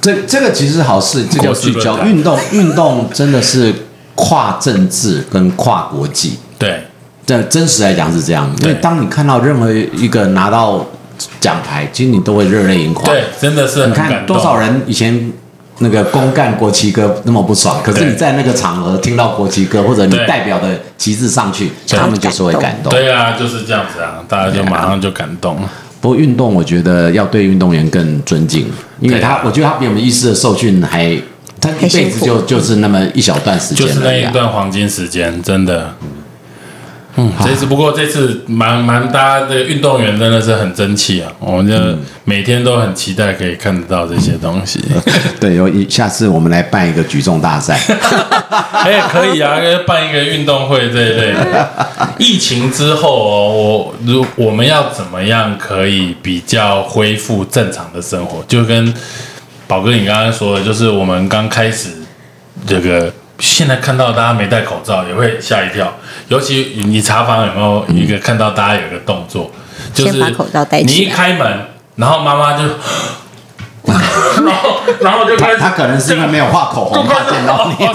[0.00, 1.98] 这这个其实好事，这叫聚焦。
[2.04, 3.74] 运动运动真的是
[4.14, 6.38] 跨政治跟跨国际。
[6.58, 6.84] 对，
[7.26, 10.86] 这真实来讲是这样，因为当你看到任何一个拿到。
[11.40, 13.04] 奖牌，其实你都会热泪盈眶。
[13.04, 15.32] 对，真的是你看多少人以前
[15.78, 22.92] 那个公干国旗歌那么不爽，可是你在那个场合听到国旗歌，或者你代表的旗帜上去，他们就是会感动。
[22.92, 25.56] 对啊，就是这样子啊，大家就马上就感动。
[25.56, 25.62] 不
[26.08, 28.66] 过运动，我觉得要对运动员更尊敬，
[29.00, 31.14] 因为他，我觉得他比我们医师的受训还，
[31.60, 35.94] 他一辈子就就是那么一小段时间，就是那一段黄金时间，真的。
[37.20, 41.32] 嗯，这次不过这次蛮蛮大家的运动员真的是很争气啊！
[41.40, 41.74] 我们就
[42.22, 44.80] 每天都很期待可以看得到这些东西。
[45.40, 47.76] 对，有一下次我们来办一个举重大赛，
[48.70, 51.68] 哎，可以啊，办一个运动会这一类的。
[52.18, 58.44] 疫情之后哦，我如我们要怎么样可以比较恢复正常的生活？
[58.46, 58.94] 就跟
[59.66, 61.88] 宝哥你刚刚说的，就是我们刚开始
[62.64, 63.12] 这个。
[63.40, 65.96] 现在看到大家没戴口罩也会吓一跳，
[66.28, 69.50] 尤其你查房有没有一个看到大家有一个动作，
[69.94, 72.64] 就是把口罩戴起你一开门，然后妈妈就，
[74.44, 77.86] 然后然后就开始，他可能是因为没有画口红，怕见到你，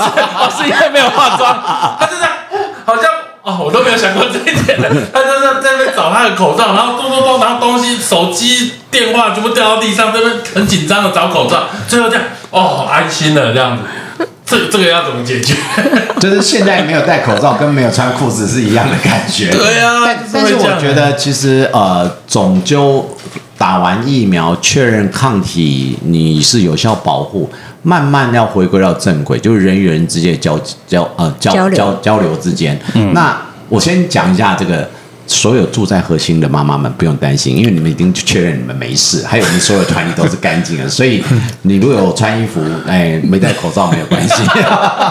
[0.58, 1.56] 是因为没有化妆，
[2.00, 2.32] 他就这样，
[2.86, 3.04] 好像
[3.44, 4.80] 哦，我都没有想过这一点，
[5.14, 13.84] 他就在在那边找他的口罩，然后咚咚咚，然后东西、手机、电话全部掉到地上，这边很紧张的找口罩，最后这样，哦，安心了这样子。
[14.54, 15.56] 这这个要怎么解决？
[16.22, 19.50] 就是现在没有戴口罩跟没有穿裤子是一样的感觉。
[19.52, 23.18] 对啊，但但是我觉得其实呃，总就
[23.58, 27.50] 打完疫苗确认抗体你是有效保护，
[27.82, 32.80] 慢慢要回归到正轨，就是人与人之间交交呃交交交流之间。
[33.14, 33.36] 那
[33.70, 34.90] 我先讲一下这个。
[35.26, 41.24] 所有住在核心的妈妈们不用担心，因为你们已经确认你们没事，还有我们所有团体都是干净的，所以
[41.64, 44.34] 你如果有穿衣服，哎，没戴口罩没有关系。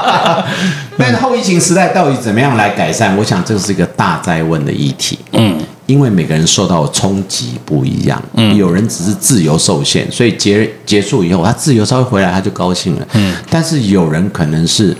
[0.98, 3.16] 但是后疫情时代到底怎么样来改善？
[3.16, 5.18] 我想这是一个大灾问的议题。
[5.32, 8.22] 嗯，因为每个人受到的冲击不一样。
[8.34, 13.08] 嗯，有人只是自由受限，所以结结束以后，他自由稍微回来他就高兴了。
[13.14, 14.94] 嗯，但是有人可能是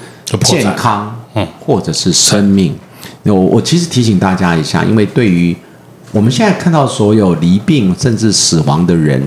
[0.45, 2.75] 健康，嗯，或者是生命。
[3.25, 5.57] 我我其实提醒大家一下，因为对于
[6.11, 9.23] 我们现在看到所有离病甚至死亡的人，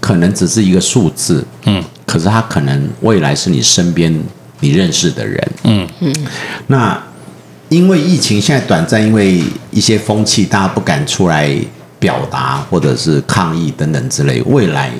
[0.00, 4.12] 可能只是一个数字，嗯，可是他可能未来是你身边
[4.60, 5.88] 你认识的人，嗯。
[6.00, 6.14] 嗯。
[6.68, 7.02] 那
[7.68, 11.54] 因为疫情现在短暂，因为一些风气，大家不敢出来
[11.98, 14.90] 表达或者是抗议等等之类，未来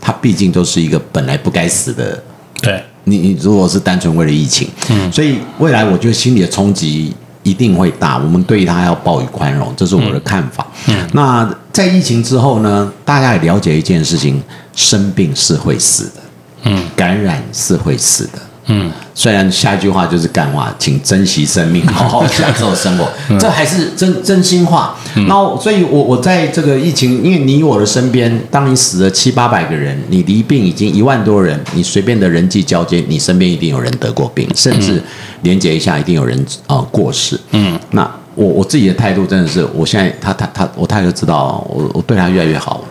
[0.00, 2.22] 他毕竟都是一个本来不该死的
[2.60, 2.82] 对。
[3.04, 7.14] 你你如果是单纯为了疫情，嗯，所以未来我觉得心理的冲击
[7.46, 10.66] 一定会大，我们对他要抱以宽容，这是我的看法。
[10.88, 14.42] 嗯，那在疫情之后呢，大家也了解一件事情，
[14.74, 16.22] 生病是会死的，
[16.64, 18.38] 嗯，感染是会死的。
[18.68, 23.08] 嗯，虽然下一句话就是干话，请珍惜生命，好好享受生活，
[23.38, 24.96] 这还是真真心话。
[25.28, 35.00] 那所以，我我在这个疫情，因为你我的身边，当你死了七八百个人，你离病已经一万多人，你随便的人际交接，你身边一定有人得过病，甚至
[35.42, 37.38] 连接一下，一定有人啊过世。
[37.52, 38.02] 嗯，那
[38.34, 42.84] 我我自己的态度真的是，我现在他他他，我太太知道，我我对他越来越好。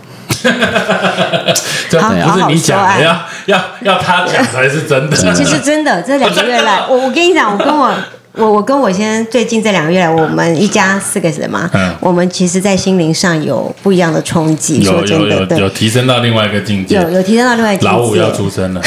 [1.90, 5.16] 这不是你讲的，要要要他讲才是真的。
[5.34, 7.94] 其实真的，这两个月来， 我我跟你讲，我跟我
[8.34, 11.70] 我我跟我先生最近这两个月来，我们一家四个人嘛，
[12.02, 14.82] 我们其实，在心灵上有不一样的冲击。
[14.82, 17.98] 有有有有提升到另外一个境界，有有提升到另外一个境界。
[17.98, 18.82] 老五要出生了，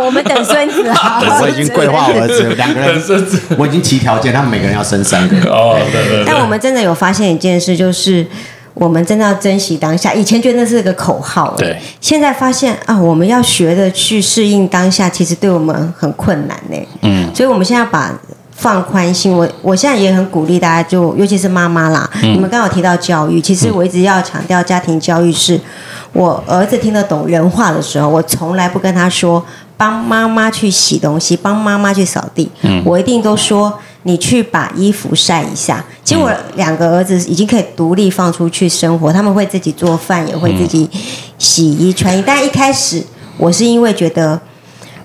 [0.00, 1.22] 我们等孙子啊！
[1.40, 5.36] 我已经规划儿子两个人，孙子我已经提条件，他们每个人要生三个。
[5.50, 6.24] 哦，对对。
[6.26, 8.26] 但我们真的有发现一件事，就是。
[8.78, 10.14] 我们真的要珍惜当下。
[10.14, 11.76] 以前觉得那是个口号，对。
[12.00, 16.76] 现在发现啊，我们要学的去适应当下，其实对我们很困难呢。
[17.02, 17.28] 嗯。
[17.34, 18.16] 所以，我们现在把
[18.52, 19.36] 放宽心。
[19.36, 22.08] 我我现在也很鼓励大家，就尤其是妈妈啦。
[22.22, 22.34] 嗯。
[22.34, 25.32] 你们刚好提到教育，其实我一直要强调家庭教育。
[25.32, 25.60] 是
[26.12, 29.44] 我儿子听得懂人话的时候，我从来不跟他说
[29.76, 32.48] 帮妈妈去洗东西，帮妈妈去扫地。
[32.62, 32.80] 嗯。
[32.86, 33.76] 我一定都说。
[34.04, 35.84] 你去把衣服晒一下。
[36.04, 40.88] 其实我两个儿子已经可以独立放出去生活，他们会自己做饭，也会自己
[41.36, 42.22] 洗衣穿衣。
[42.26, 43.02] 但一开始
[43.36, 44.40] 我是因为觉得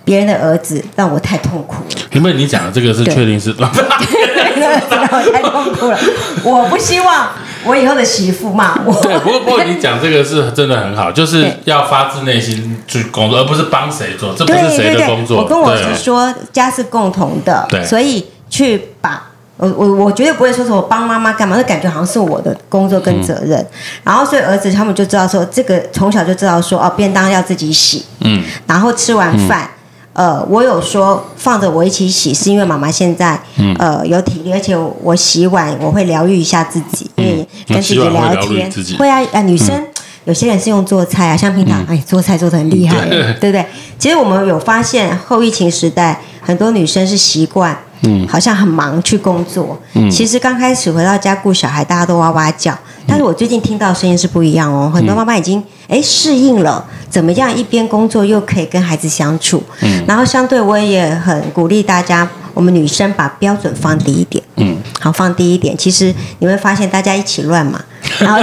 [0.06, 2.02] 别人的儿子让我太痛苦了。
[2.12, 3.76] 因为你讲的这个是确定是 让我
[5.32, 6.00] 太痛苦了。
[6.44, 7.30] 我不希望
[7.66, 8.94] 我以后的媳妇骂我。
[9.02, 15.42] 对，不过不过 你讲这个是真的很好，就是要发自内心去工作，而不是帮谁做，这不是谁的工作。
[15.42, 18.26] 我跟我是说，家是共同的，所以。
[18.54, 23.66] 去把我我我绝对不会说是我帮妈妈干嘛，那感觉好像是我的工作跟责任。
[24.04, 28.06] 然后所以儿子他们就知道说，这个从小就知道说哦，便当要自己洗。
[28.20, 28.44] 嗯。
[28.68, 29.68] 然后吃完饭，
[30.14, 33.42] 呃，我有说放着我一起洗，是因为妈妈现在
[33.80, 39.84] 呃有体力，而且我洗碗我会疗愈一下自己，因为跟自己聊天会啊啊，女生
[40.26, 43.06] 有些人是用做菜啊，像平常哎做菜做的很厉害，
[43.40, 43.66] 对不对？
[43.98, 47.78] 其实我们有发现后疫情时代，很多女生是习惯。
[48.06, 49.80] 嗯，好像很忙去工作。
[49.94, 52.78] 嗯，其实刚开始回到家顾小孩，大家都哇哇叫。
[53.08, 59.64] 但是我最近听到声音是不一样哦，很多妈妈已经哎适应了，怎么样一边工作又可以跟孩子相处。
[59.80, 64.44] 嗯，然后相对我也很鼓励大家，我们女生把标准放低一点。
[64.58, 67.82] 嗯，好放低一点，其实你会发现大家一起乱嘛，
[68.20, 68.38] 然后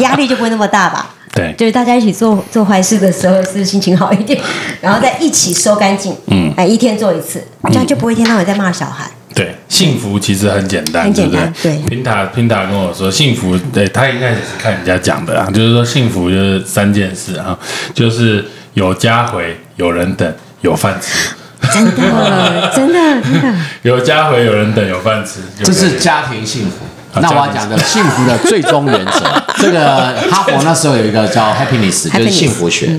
[0.00, 1.14] 压力就不会那么大吧。
[1.36, 4.40] 对，就是大家一起做做坏事的时候是心情好一点，
[4.80, 9.10] 然后再一起收干净，嗯，哎，一天做一次，这样就不会一天到晚在骂小孩。
[9.34, 11.52] 对，幸福其实很简单，很简单。
[11.62, 17.58] 对，平塔平塔跟我说，幸福，对他一开始是看人家讲的啊，就是说幸福就是三件事啊，
[17.92, 21.34] 就是有家回，有人等，有饭吃。
[21.70, 23.58] 真的，真的，真的。
[23.82, 26.76] 有家回，有人等，有饭吃，这是家庭幸福。
[27.20, 32.98] 那我要讲的幸福的最终原则， 这个哈佛那时候有一个叫 happiness，就是幸福学。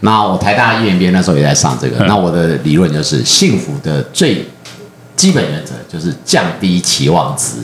[0.00, 2.04] 那我台大 EMBA 那时候也在上这个。
[2.06, 4.46] 那我的理论就是幸福的最
[5.16, 7.56] 基本原则就是降低期望值。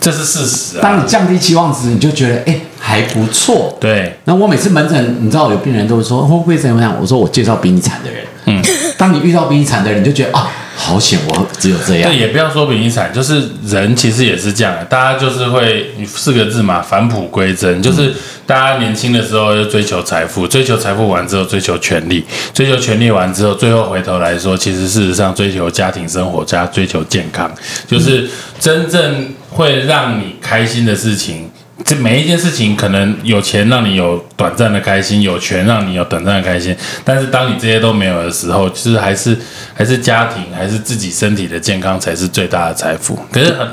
[0.00, 0.80] 这是事实啊。
[0.82, 3.76] 当你降低期望值，你就觉得哎还不错。
[3.80, 4.18] 对。
[4.24, 6.96] 那我每次门诊，你知道有病人都会说会不会怎么样？
[7.00, 8.24] 我说我介绍比你惨的人。
[8.46, 8.62] 嗯。
[8.96, 10.50] 当你遇到比你惨的人，你就觉得啊。
[10.82, 12.10] 好险，我只有这样。
[12.10, 17.82] 对，也不要说比你惨，就是人其实也是这样的，大家就是会四个字嘛，返璞归真。
[17.82, 18.14] 就是
[18.46, 22.24] 大家年轻的时候要追求财富，追求财富完之后追求权利，
[22.54, 27.52] 追求权利完之后，最后回头来说，其实事实上追求家庭生活加追求健康，
[27.86, 28.28] 就是
[28.58, 31.50] 真正会让你开心的事情。
[31.84, 36.76] 这每一件事情，可能有钱让你有短暂的开心，有权让你有短暂的开心。
[37.04, 39.36] 但是当你这些都没有的时候，其实还是
[39.74, 43.18] 还是家庭，还是自己身体的健康才是最大的财富。
[43.32, 43.68] 可是很，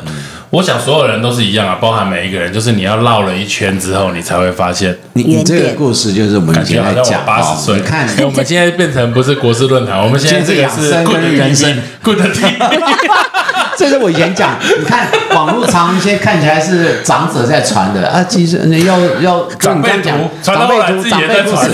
[0.50, 4.98] 我想所有人都是一样啊，包含每一个人，就是你要绕了一圈之后，你才会发现。
[5.14, 12.18] 你你这个故事就是我们现在讲八十岁，看我们现在变成不是国事论坛，我们现在这个是 good 人生，good
[13.78, 21.70] 这是我以前讲，你看网络常一些看起来是长者在传的啊，其实要要长辈讲长辈图、长辈故事，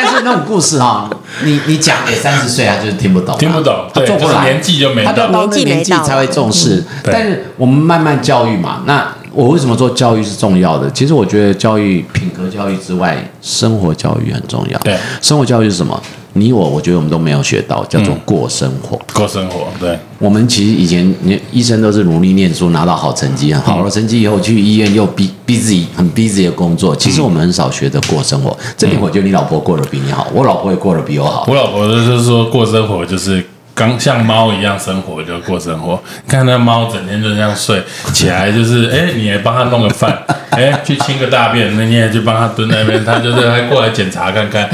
[0.00, 1.10] 但是那种故事哈，
[1.42, 6.84] 你你讲给三十岁他就是听不懂，听不懂，他做不来，年纪就没到，他到那年纪才会重视。
[7.02, 10.88] 但是我们慢慢教育嘛，那我为什么说教育是重要的？
[10.92, 14.78] 其实我觉得教育品格教育之外，生活教育很重要。
[14.80, 16.00] 对，生活教育是什么？
[16.34, 19.00] 你我，我觉得我们都没有学到，叫做过生活。
[19.12, 26.94] 过生活，对，我们其实以前，你医生都是努力念书，拿到好成绩，好了成绩以后去医院又逼逼自己很逼自己的工作。
[26.94, 31.44] 其实我们很少学的过生活，这点我觉得你老婆过得比你好，我老婆也过得比我好。
[31.48, 36.00] 我老婆就是说过生活就是刚像猫一样生活就过生活。
[36.24, 40.16] 你看那猫整天就这样睡，起来就是哎，你也帮它弄个饭，
[40.50, 44.68] 哎，去清个大便，那你也去帮它蹲那边，它就是还过来检查看看。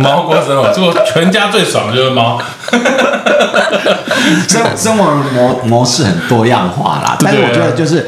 [0.00, 2.40] 猫过生活，做全家最爽的就是猫。
[4.48, 8.06] 生生活模模式很多样化啦，但是我觉得就是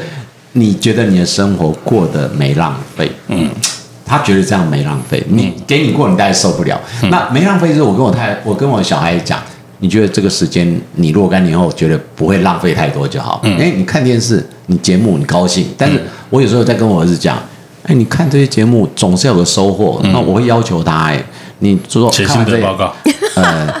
[0.53, 3.49] 你觉得你的生活过得没浪费，嗯，
[4.05, 6.79] 他觉得这样没浪费，你给你过，你大概受不了。
[7.09, 9.39] 那没浪费就是我跟我太我跟我小孩讲，
[9.79, 13.41] 你觉得这个时间你若干年后觉得不会浪费太多就好。
[13.43, 17.37] 哎，你看电视，你节目你高兴，但是我有时候在跟我儿子讲，
[17.87, 21.23] 哎，你看这些节目总是要有收获，那我会要求他，哎，
[21.63, 22.93] 你说写心得报告，
[23.35, 23.73] 呃。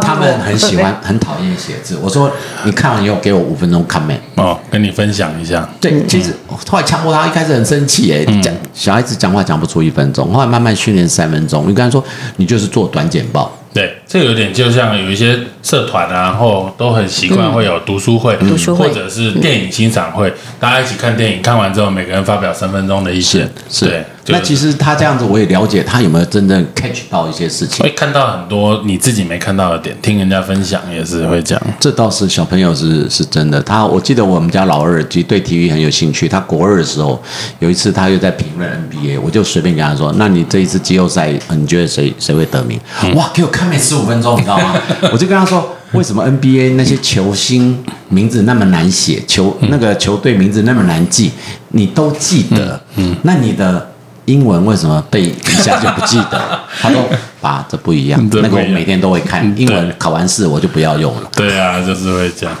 [0.00, 1.98] 他们很喜欢，很讨厌写字。
[2.00, 2.30] 我说，
[2.64, 5.68] 你看完以后给我五分钟 comment 哦，跟你分享一下。
[5.80, 11.68] 对，其实后来强迫他，一开始很生气哎，讲小孩子讲话讲不出一分钟，后来慢慢训练三分钟。
[11.68, 12.02] 你跟他说，
[12.36, 13.52] 你就是做短简报。
[13.74, 23.50] 对，这个有点就像有一些社团啊，然后都很习惯会有读书会，读书会或者是电影欣赏会，大家一起看电影，看完之后每个人发表三分钟的意见。
[23.68, 31.62] 是，那其实他这样子，我也了解他有没有真正 catch 到一些事情，会看到很多你自己没看到的点，听人家分享也是会这样。
[31.80, 33.60] 这倒是小朋友是是真的。
[33.60, 37.20] 他我记得我们家老二其实对体育很有兴趣，他国二的时候
[37.58, 42.78] 有一次他又在评论 NBA，我就随便跟他说：“那你这一次季后赛，你觉得谁谁会得名？”
[43.16, 43.63] 哇，给我看。
[43.68, 44.74] 每十五分钟，你知道吗？
[45.12, 51.30] 我就跟他说，为什么 NBA 那些球星名字那么难写，球那个球队名字那么难记，
[51.70, 52.80] 你都记得？
[52.96, 53.90] 嗯，那你的
[54.26, 56.60] 英文为什么背一下就不记得？
[56.80, 57.02] 他说
[57.40, 58.28] ：“爸，这不一样。
[58.32, 62.56] 那个我每天都会看英文，考完试我就不要用了。”对啊，就是会这样。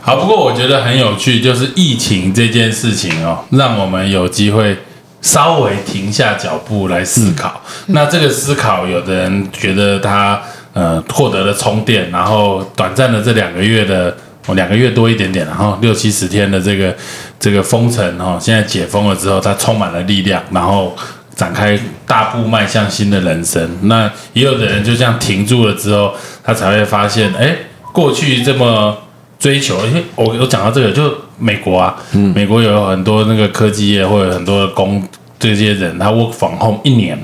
[0.00, 4.78] 好，不过我觉得很有趣，就是疫情这件事情哦，让我们有机会。
[5.22, 10.40] 稍微停下脚步来思考，那这个思考，有的人觉得他
[10.72, 16.94] 呃获得了充电，然后短暂的这两个月的，哦两个月多一点点，然后六七十天的这个
[17.40, 20.96] 这个封城哈，现在解封了之后，他充满了力量，然后
[21.34, 23.68] 展开大步迈向新的人生。
[23.88, 26.14] 那也有的人就这样停住了之后，
[26.44, 27.56] 他才会发现，哎，
[27.92, 28.96] 过去这么。
[29.38, 31.96] 追求，因为我我讲到这个，就美国啊，
[32.34, 35.02] 美国有很多那个科技业或者很多的工
[35.38, 37.18] 这些人，他 work from home 一年，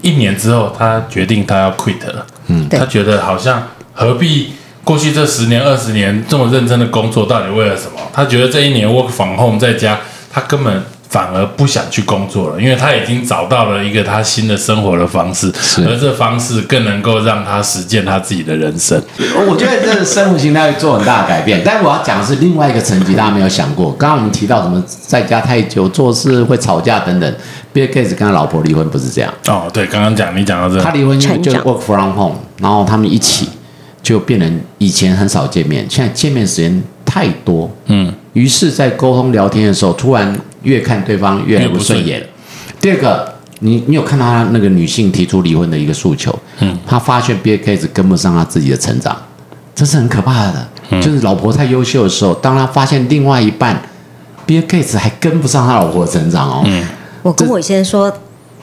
[0.00, 4.52] 一年之后他决定他要 quit 了，嗯，他觉得好像何必
[4.84, 8.00] 过去这十年二十年这么认真的工作，到底为了什么？
[8.12, 10.00] 他觉得这一年 work from home 在家，
[10.30, 10.82] 他根本。
[11.12, 15.52] 反而不想去工作了，因为他已经找到了一个他新的生活的方式，
[15.86, 18.98] 而这方式更能够让他实践他自己的人生。
[19.46, 23.92] 我觉得这个生活形态会做很大的改变，但我要讲的是另外一个层级，大家没有想过。
[23.92, 27.34] 刚刚我们提到什么在家太久做事会吵架等等
[27.74, 29.68] ，Bill Gates 跟他老婆离婚不是这样哦。
[29.70, 33.50] 对，刚刚讲你讲到这，他离婚就 work from home，然后他们一起
[34.02, 40.34] 就变成以前很少见面，现在见面时间太多，嗯，于是，在沟通聊天的时候，突然。
[40.62, 42.26] 越看对方越来不顺眼。
[42.80, 46.36] 第二个，你你有看到他那个女性提出离婚的一个诉求？
[46.60, 49.16] 嗯，他发现 Bill Gates 跟不上他自己的成长，
[49.74, 50.68] 这是很可怕的。
[51.00, 53.80] 就是老婆太优秀的时候，当他发现另外一半
[54.46, 56.62] Bill Gates 还跟不上他老婆的成长哦。
[56.66, 56.84] 嗯，
[57.22, 58.12] 我跟我先生说，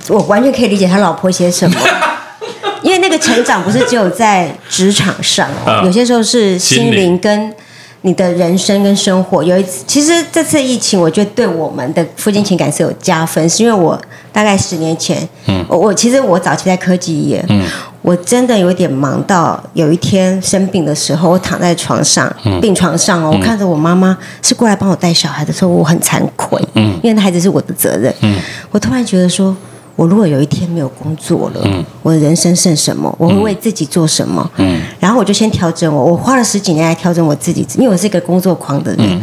[0.10, 1.78] 我完全可以理解他老婆写什么，
[2.84, 7.54] 因为那个成长不是只有在职场上哦，有些时候是心灵跟。
[8.02, 14.00] 你的人生跟生活有一次，其实这次疫情，我觉得对我们的父亲情感是有加分，是因为我
[14.32, 17.66] 大概十年前，嗯，我我其实我早期在科技业，嗯，
[18.02, 28.40] 我真的有点忙到有一天生病的时候，我躺在床上，病床上哦，我看着我妈妈是过来帮我带小孩的时候，我很惭愧，嗯，因为那孩子是我的责任，嗯，
[28.72, 29.56] 我突然觉得说。
[30.00, 33.14] 我如果有一天没有工作了，我的人生剩什么？
[33.20, 34.50] 我会为自己做什么？
[34.56, 39.22] 嗯，然后我就先调整我，我花了十几年来调整我自己，因为我是一个工作狂的人。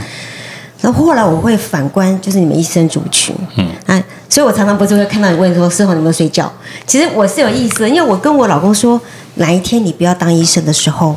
[0.83, 6.53] 然后后来我会反观，就是你们医生族群，嗯，啊，所以我常常不是会看到你问说，师傅有没有睡觉？
[6.87, 9.01] 其实我是有意思，因为我跟我老公说，
[9.37, 11.17] 哪一天你不要当医生的时候，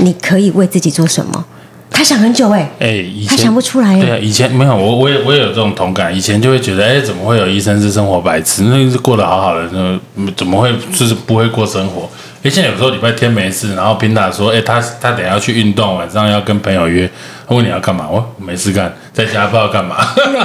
[0.00, 1.42] 你可以为自己做什么？
[1.90, 4.00] 他想很久哎，哎，他想不出来。
[4.00, 6.14] 对啊，以前没有我，我也我也有这种同感。
[6.14, 8.62] 以前就会觉得，哎，怎么会有医生是生活白痴？
[8.64, 12.08] 那是过得好好的，那怎么会就是不会过生活？
[12.42, 17.10] 哎，现在有时候礼拜天没事，然后平达说，哎，他他等下要去运动，晚上要跟朋友约。
[17.48, 18.06] 问你要干嘛？
[18.08, 19.96] 我没事干，在家不知道干嘛。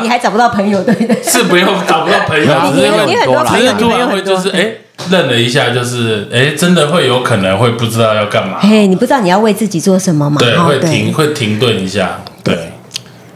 [0.01, 1.15] 你还找不到朋友对不对？
[1.23, 4.71] 是不用找不到朋友， 只是很多，只是突然会就是哎。
[5.09, 10.37] 愣了一下，就是哎，真的会有可能会不知道要干嘛，嘿，你不知道你要为自己做什么吗？
[10.39, 12.71] 对，哦会停会停顿一下，对，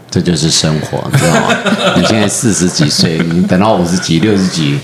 [0.10, 1.56] 这就是生活，你知道吗？
[1.96, 4.80] 你现在四十几岁，你等到五十几、六十几，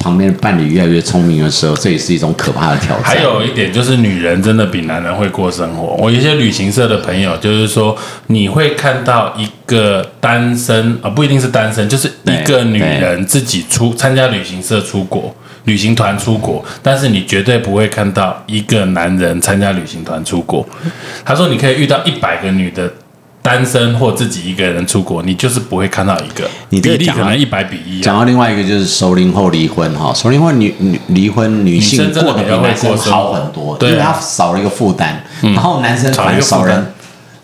[0.00, 3.04] 旁边的伴侣越来越聪明的时候，这也是一种可怕的挑战。
[3.04, 5.94] 还有一点就是，女人真的比男人会过生活。
[6.00, 15.32] 我一些旅行社的朋友，就是说，你会看到一个单身啊、不一定是单身，就是一个女人自己出参加旅行社出国。
[15.64, 20.66] 旅行团出国，但是你绝对不会看到一个男人参加旅行团出国。
[21.24, 22.92] 他说，你可以遇到一百个女的
[23.40, 28.02] 单身或自己一个人出国，你就是不会看到一个，你比例可能一百比一、啊。
[28.04, 36.91] 讲到另外一个就是熟龄后离婚哈，熟龄后女女离婚女性过得比男生好很多，因为她少了一个负担，然后男生反而少人，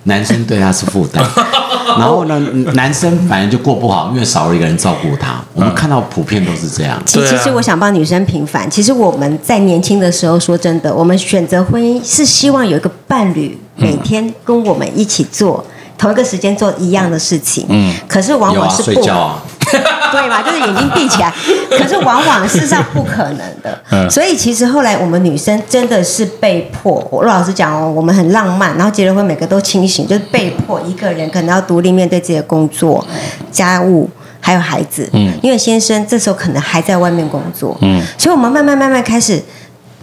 [0.09, 1.25] 男生对她是负担，
[1.99, 2.39] 然后呢，
[2.75, 5.41] 男生反正就过不好，因为少了一个人照顾他。
[5.55, 7.01] 我们看到普遍都是这样。
[7.07, 8.69] 其实我想帮女生平反。
[8.71, 15.65] 其实我们在年轻的时候，说真的，我们选择婚姻是希望有一个伴侣每天跟我们一起做。
[15.97, 19.43] 同一个时间做一样的事情，嗯，可是往往是不睡觉啊，
[20.13, 20.43] 对吧？
[20.43, 21.33] 就是眼睛闭起来，
[21.71, 23.79] 可是往往事实上不可能的。
[23.91, 33.07] 嗯所以其实后来我们女生真的是被迫，我老实讲哦，我们很浪漫，然后结了婚每个都清醒，就是被迫一个人可能要独立面对自己的工作、
[33.51, 34.09] 家务。
[34.41, 39.43] 还有孩子，嗯，因为先生这时候可能还在外面工作，嗯，所以我们慢慢慢慢开始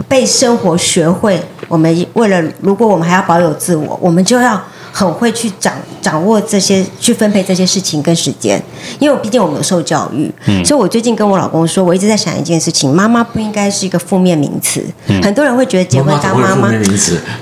[0.06, 4.62] 被生活学会，我们为了如果我们还要保有自我，我们就要
[4.92, 5.72] 很会去掌
[6.06, 8.62] 掌握这些，去分配这些事情跟时间。
[9.00, 10.32] 因为毕竟我们有受教育，
[10.64, 14.80] 所以我最近跟我老公说，我一直在想一件事情：妈妈不应该是一个负面名词。
[15.20, 16.70] 很多人会觉得结婚当妈妈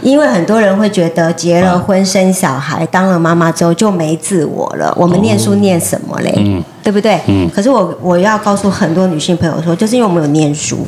[0.00, 4.94] 因为很多人会觉得结了婚生小孩，当了妈妈之后就没自我了。
[4.96, 6.32] 我们念书念什么嘞？
[6.82, 7.20] 对不对？
[7.54, 10.86] 可是我我要告诉很多女性朋友说，就是因为我们有念书，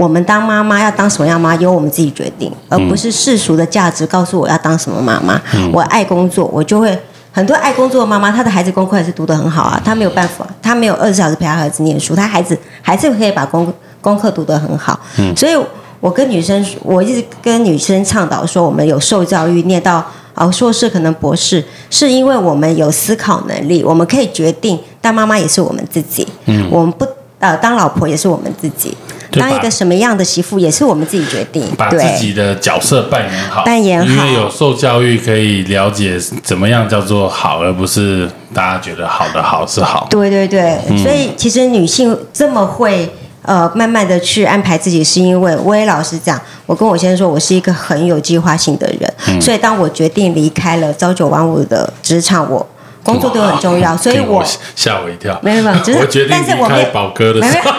[0.00, 5.38] 我们当妈妈要当什么样妈，由我们自己决定，而不是世俗的价值告诉我要当什么妈妈。
[5.74, 6.98] 我爱工作，我就会。
[7.32, 13.70] 很多爱工作的妈妈，她的孩子功课还是读得很好啊，她没有办法，她没有二十小时陪她儿子念书，她孩子还是可以把功
[14.00, 14.98] 功课读得很好。
[15.36, 15.54] 所以
[16.00, 27.06] 我跟女生，我一直跟女生倡导说，我们有受教育，念到哦硕士，可能博士，是因为我们有思考能力，我们可以决定当妈妈也是我们自己，嗯，我们不
[27.38, 28.96] 呃当老婆也是我们自己，
[29.32, 31.98] 当一个什么样的媳妇也是我们自己决定，把自。
[32.20, 34.06] 己的角色扮演好，扮演好。
[34.06, 40.06] 因为有受教育，可以了解怎么样叫做好，而不是大家觉得好的好是好。
[40.10, 43.08] 对对对，所以其实女性这么会
[43.42, 52.66] 呃慢慢的去安排自己，是因为我也老实讲，我跟我先生说，我是一个很有计划性的人，所以当我决定离开了朝九晚五的职场，我
[53.02, 54.44] 工作对我很重要，所以我。
[54.76, 57.72] 吓我一跳，没有没有就是我决定离但是我没有开宝哥的时候，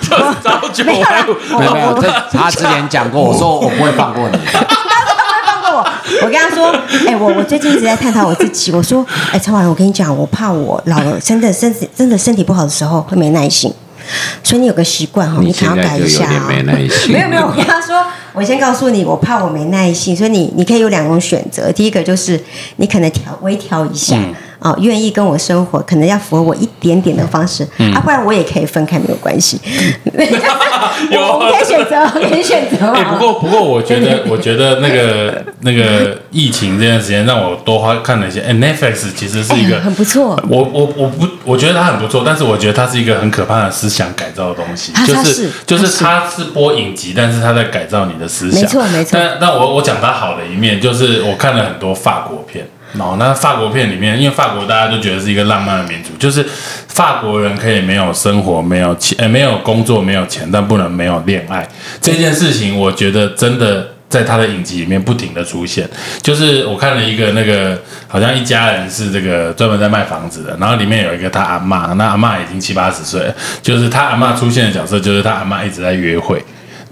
[0.00, 1.06] 就是朝九没有
[1.58, 4.38] 没有 没有，我这他之前讲过，我说我不会放过你。
[5.46, 5.86] 放过我。
[6.22, 6.70] 我跟他说，
[7.06, 8.72] 哎、我我最近一直在探讨我自己。
[8.72, 13.72] 我说，哎、陈婉，我跟你讲，我怕我老了，真的身体真的身体不好的时候会没耐心。
[14.42, 16.46] 所以你有个习惯哈，你可能要改一下、哦。
[16.48, 17.12] 没耐心。
[17.14, 18.02] 没有没有，我跟他说，
[18.32, 21.70] 我先告诉你，我怕我没耐心，所以你你可以有两种选择。
[21.72, 22.42] 第一个就是
[22.76, 24.16] 你可能调微调一下，
[24.60, 27.62] 哦，愿意跟我生活，可能要符合我一点点的方式，
[27.94, 29.60] 啊，不然我也可以分开，没有关系。
[31.10, 38.40] 有 可以选择，可以选择不过不过，我觉得 我觉得那个那个疫情这段时间让我多花看了一些。
[38.40, 48.60] 哎、n e t f l i x 其实是一个、哎很不错我我我不，我觉得它很不错，但是我觉得它是一个很可怕的思想改造的东西，啊就是就是它它是播影集，但是它在改造你的思想。
[48.60, 52.66] 没错没错但但我我讲它好的一面，就是我看了很多法国片。
[52.98, 56.44] 哦，那法国片里面，因为法国大家都觉得是一个浪漫的民族，就是
[56.88, 61.68] 法国人可以没有生活、没有钱、呃、没有工作、没有钱，但不能没有恋爱
[62.00, 65.88] 这件事情，我觉得真的在他的影集里面不停的出现。
[66.22, 76.42] 就是我看了一个那个，好像一家人是这个专门在卖房子的，然后里面有一个他阿嬷，那阿嬷已经七八十岁了，就是他阿嬷出现的角色，就是他阿嬷一直在约会。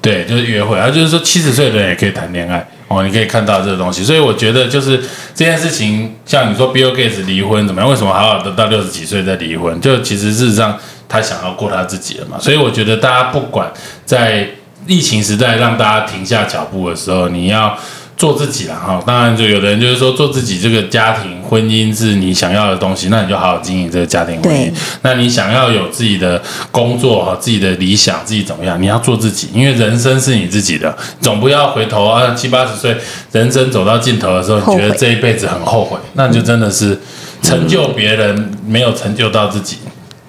[0.03, 5.03] 对，就是约会，然后就是说七十岁的人也可以谈恋爱哦，你可以看到这个东西，所以我觉得就是
[5.35, 7.91] 这件事情，像你说 Bill Gates 离婚怎么样？
[7.91, 9.81] 为什么好好的到六十几岁再离婚？
[9.81, 10.79] 就其实事实上
[11.09, 13.71] 他想要过他自己了嘛，所以我觉得大家不管
[14.05, 14.49] 在
[14.87, 17.79] 疫情时代让大家停下脚步的时候，你要。
[18.17, 24.73] 做自己了，哈，当然就有的人就是说做自己，这个家庭婚姻是你想要的东西，那你就好好经营这个家庭婚姻。
[25.03, 26.41] 那你想要有自己的
[26.71, 28.81] 工作哈，自己的理想，自己怎么样？
[28.81, 32.97] 你要做自己，因为人生是你自己的，总不要回头啊，七八十岁，
[33.33, 36.99] 人生走到尽头的时候，你觉得这一辈子很后悔，那就真的是
[37.43, 39.77] 成就别人，没有成就到自己。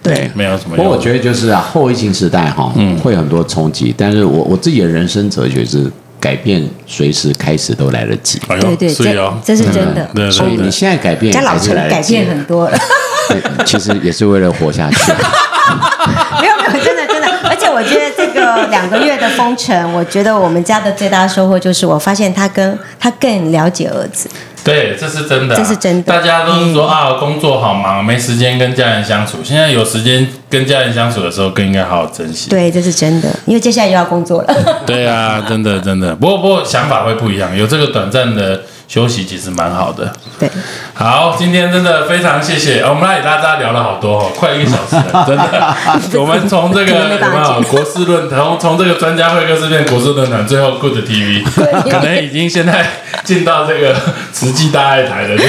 [0.04, 0.78] 对，没有什么用。
[0.78, 5.90] 不过我觉得就是啊，后疫情时代哈，嗯会很多冲击，但是我我自己的人生哲学是
[6.28, 8.38] 改变随时开始都来得及。
[8.50, 10.04] 哎对对，这，这是真的。
[10.14, 12.78] 对对对所以你现在改变家老还是陈改变很多了，
[13.32, 14.98] 对其实也是为了活下去。
[16.42, 24.30] 没有没有，真的真的，而且我觉得这个两个月的封城，我觉得我们家的最大收获就是，我发现他跟他更了解儿子，
[24.68, 29.38] 对，这是真的啊，这是真的大家都是说啊，工作好忙，没时间跟家人相处。
[29.42, 32.50] 现在有时间跟家人相处的时候，更应该好好珍惜。
[32.50, 34.84] 对，这是真的，因为接下来又要工作了。
[34.86, 36.14] 对啊，真的真的。
[36.16, 40.12] 不过不过想法会不一样，有这个短暂的休息，其实蛮好的。
[40.40, 40.50] 对，
[40.94, 45.76] 好，今天真的非常谢谢，呃我们来大家聊了好多哦，快一个小时了， 真的。
[46.20, 51.44] 我们从这个 有没有国事论坛，从从这个专家会客室变国事论坛，最后 Good TV，
[51.90, 52.86] 可能已经现在
[53.24, 53.96] 进到这个
[54.32, 55.44] 慈济大爱台的这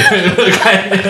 [0.44, 1.04] 个概念。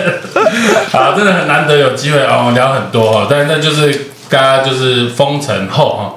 [0.91, 6.15] 好，真的很难得有机会哦，聊很多哦，但是那就是大家就是封城后哈。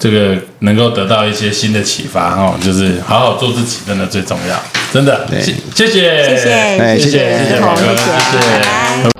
[0.00, 4.60] 这个能够得到一些新的启发哈，就是好好做自己，真的最重要，
[4.92, 7.60] 真的，谢谢谢，谢谢哎谢谢谢谢谢谢。
[7.60, 8.12] 宝哥，谢谢。
[8.32, 8.48] 谢谢。
[9.04, 9.19] 拜拜。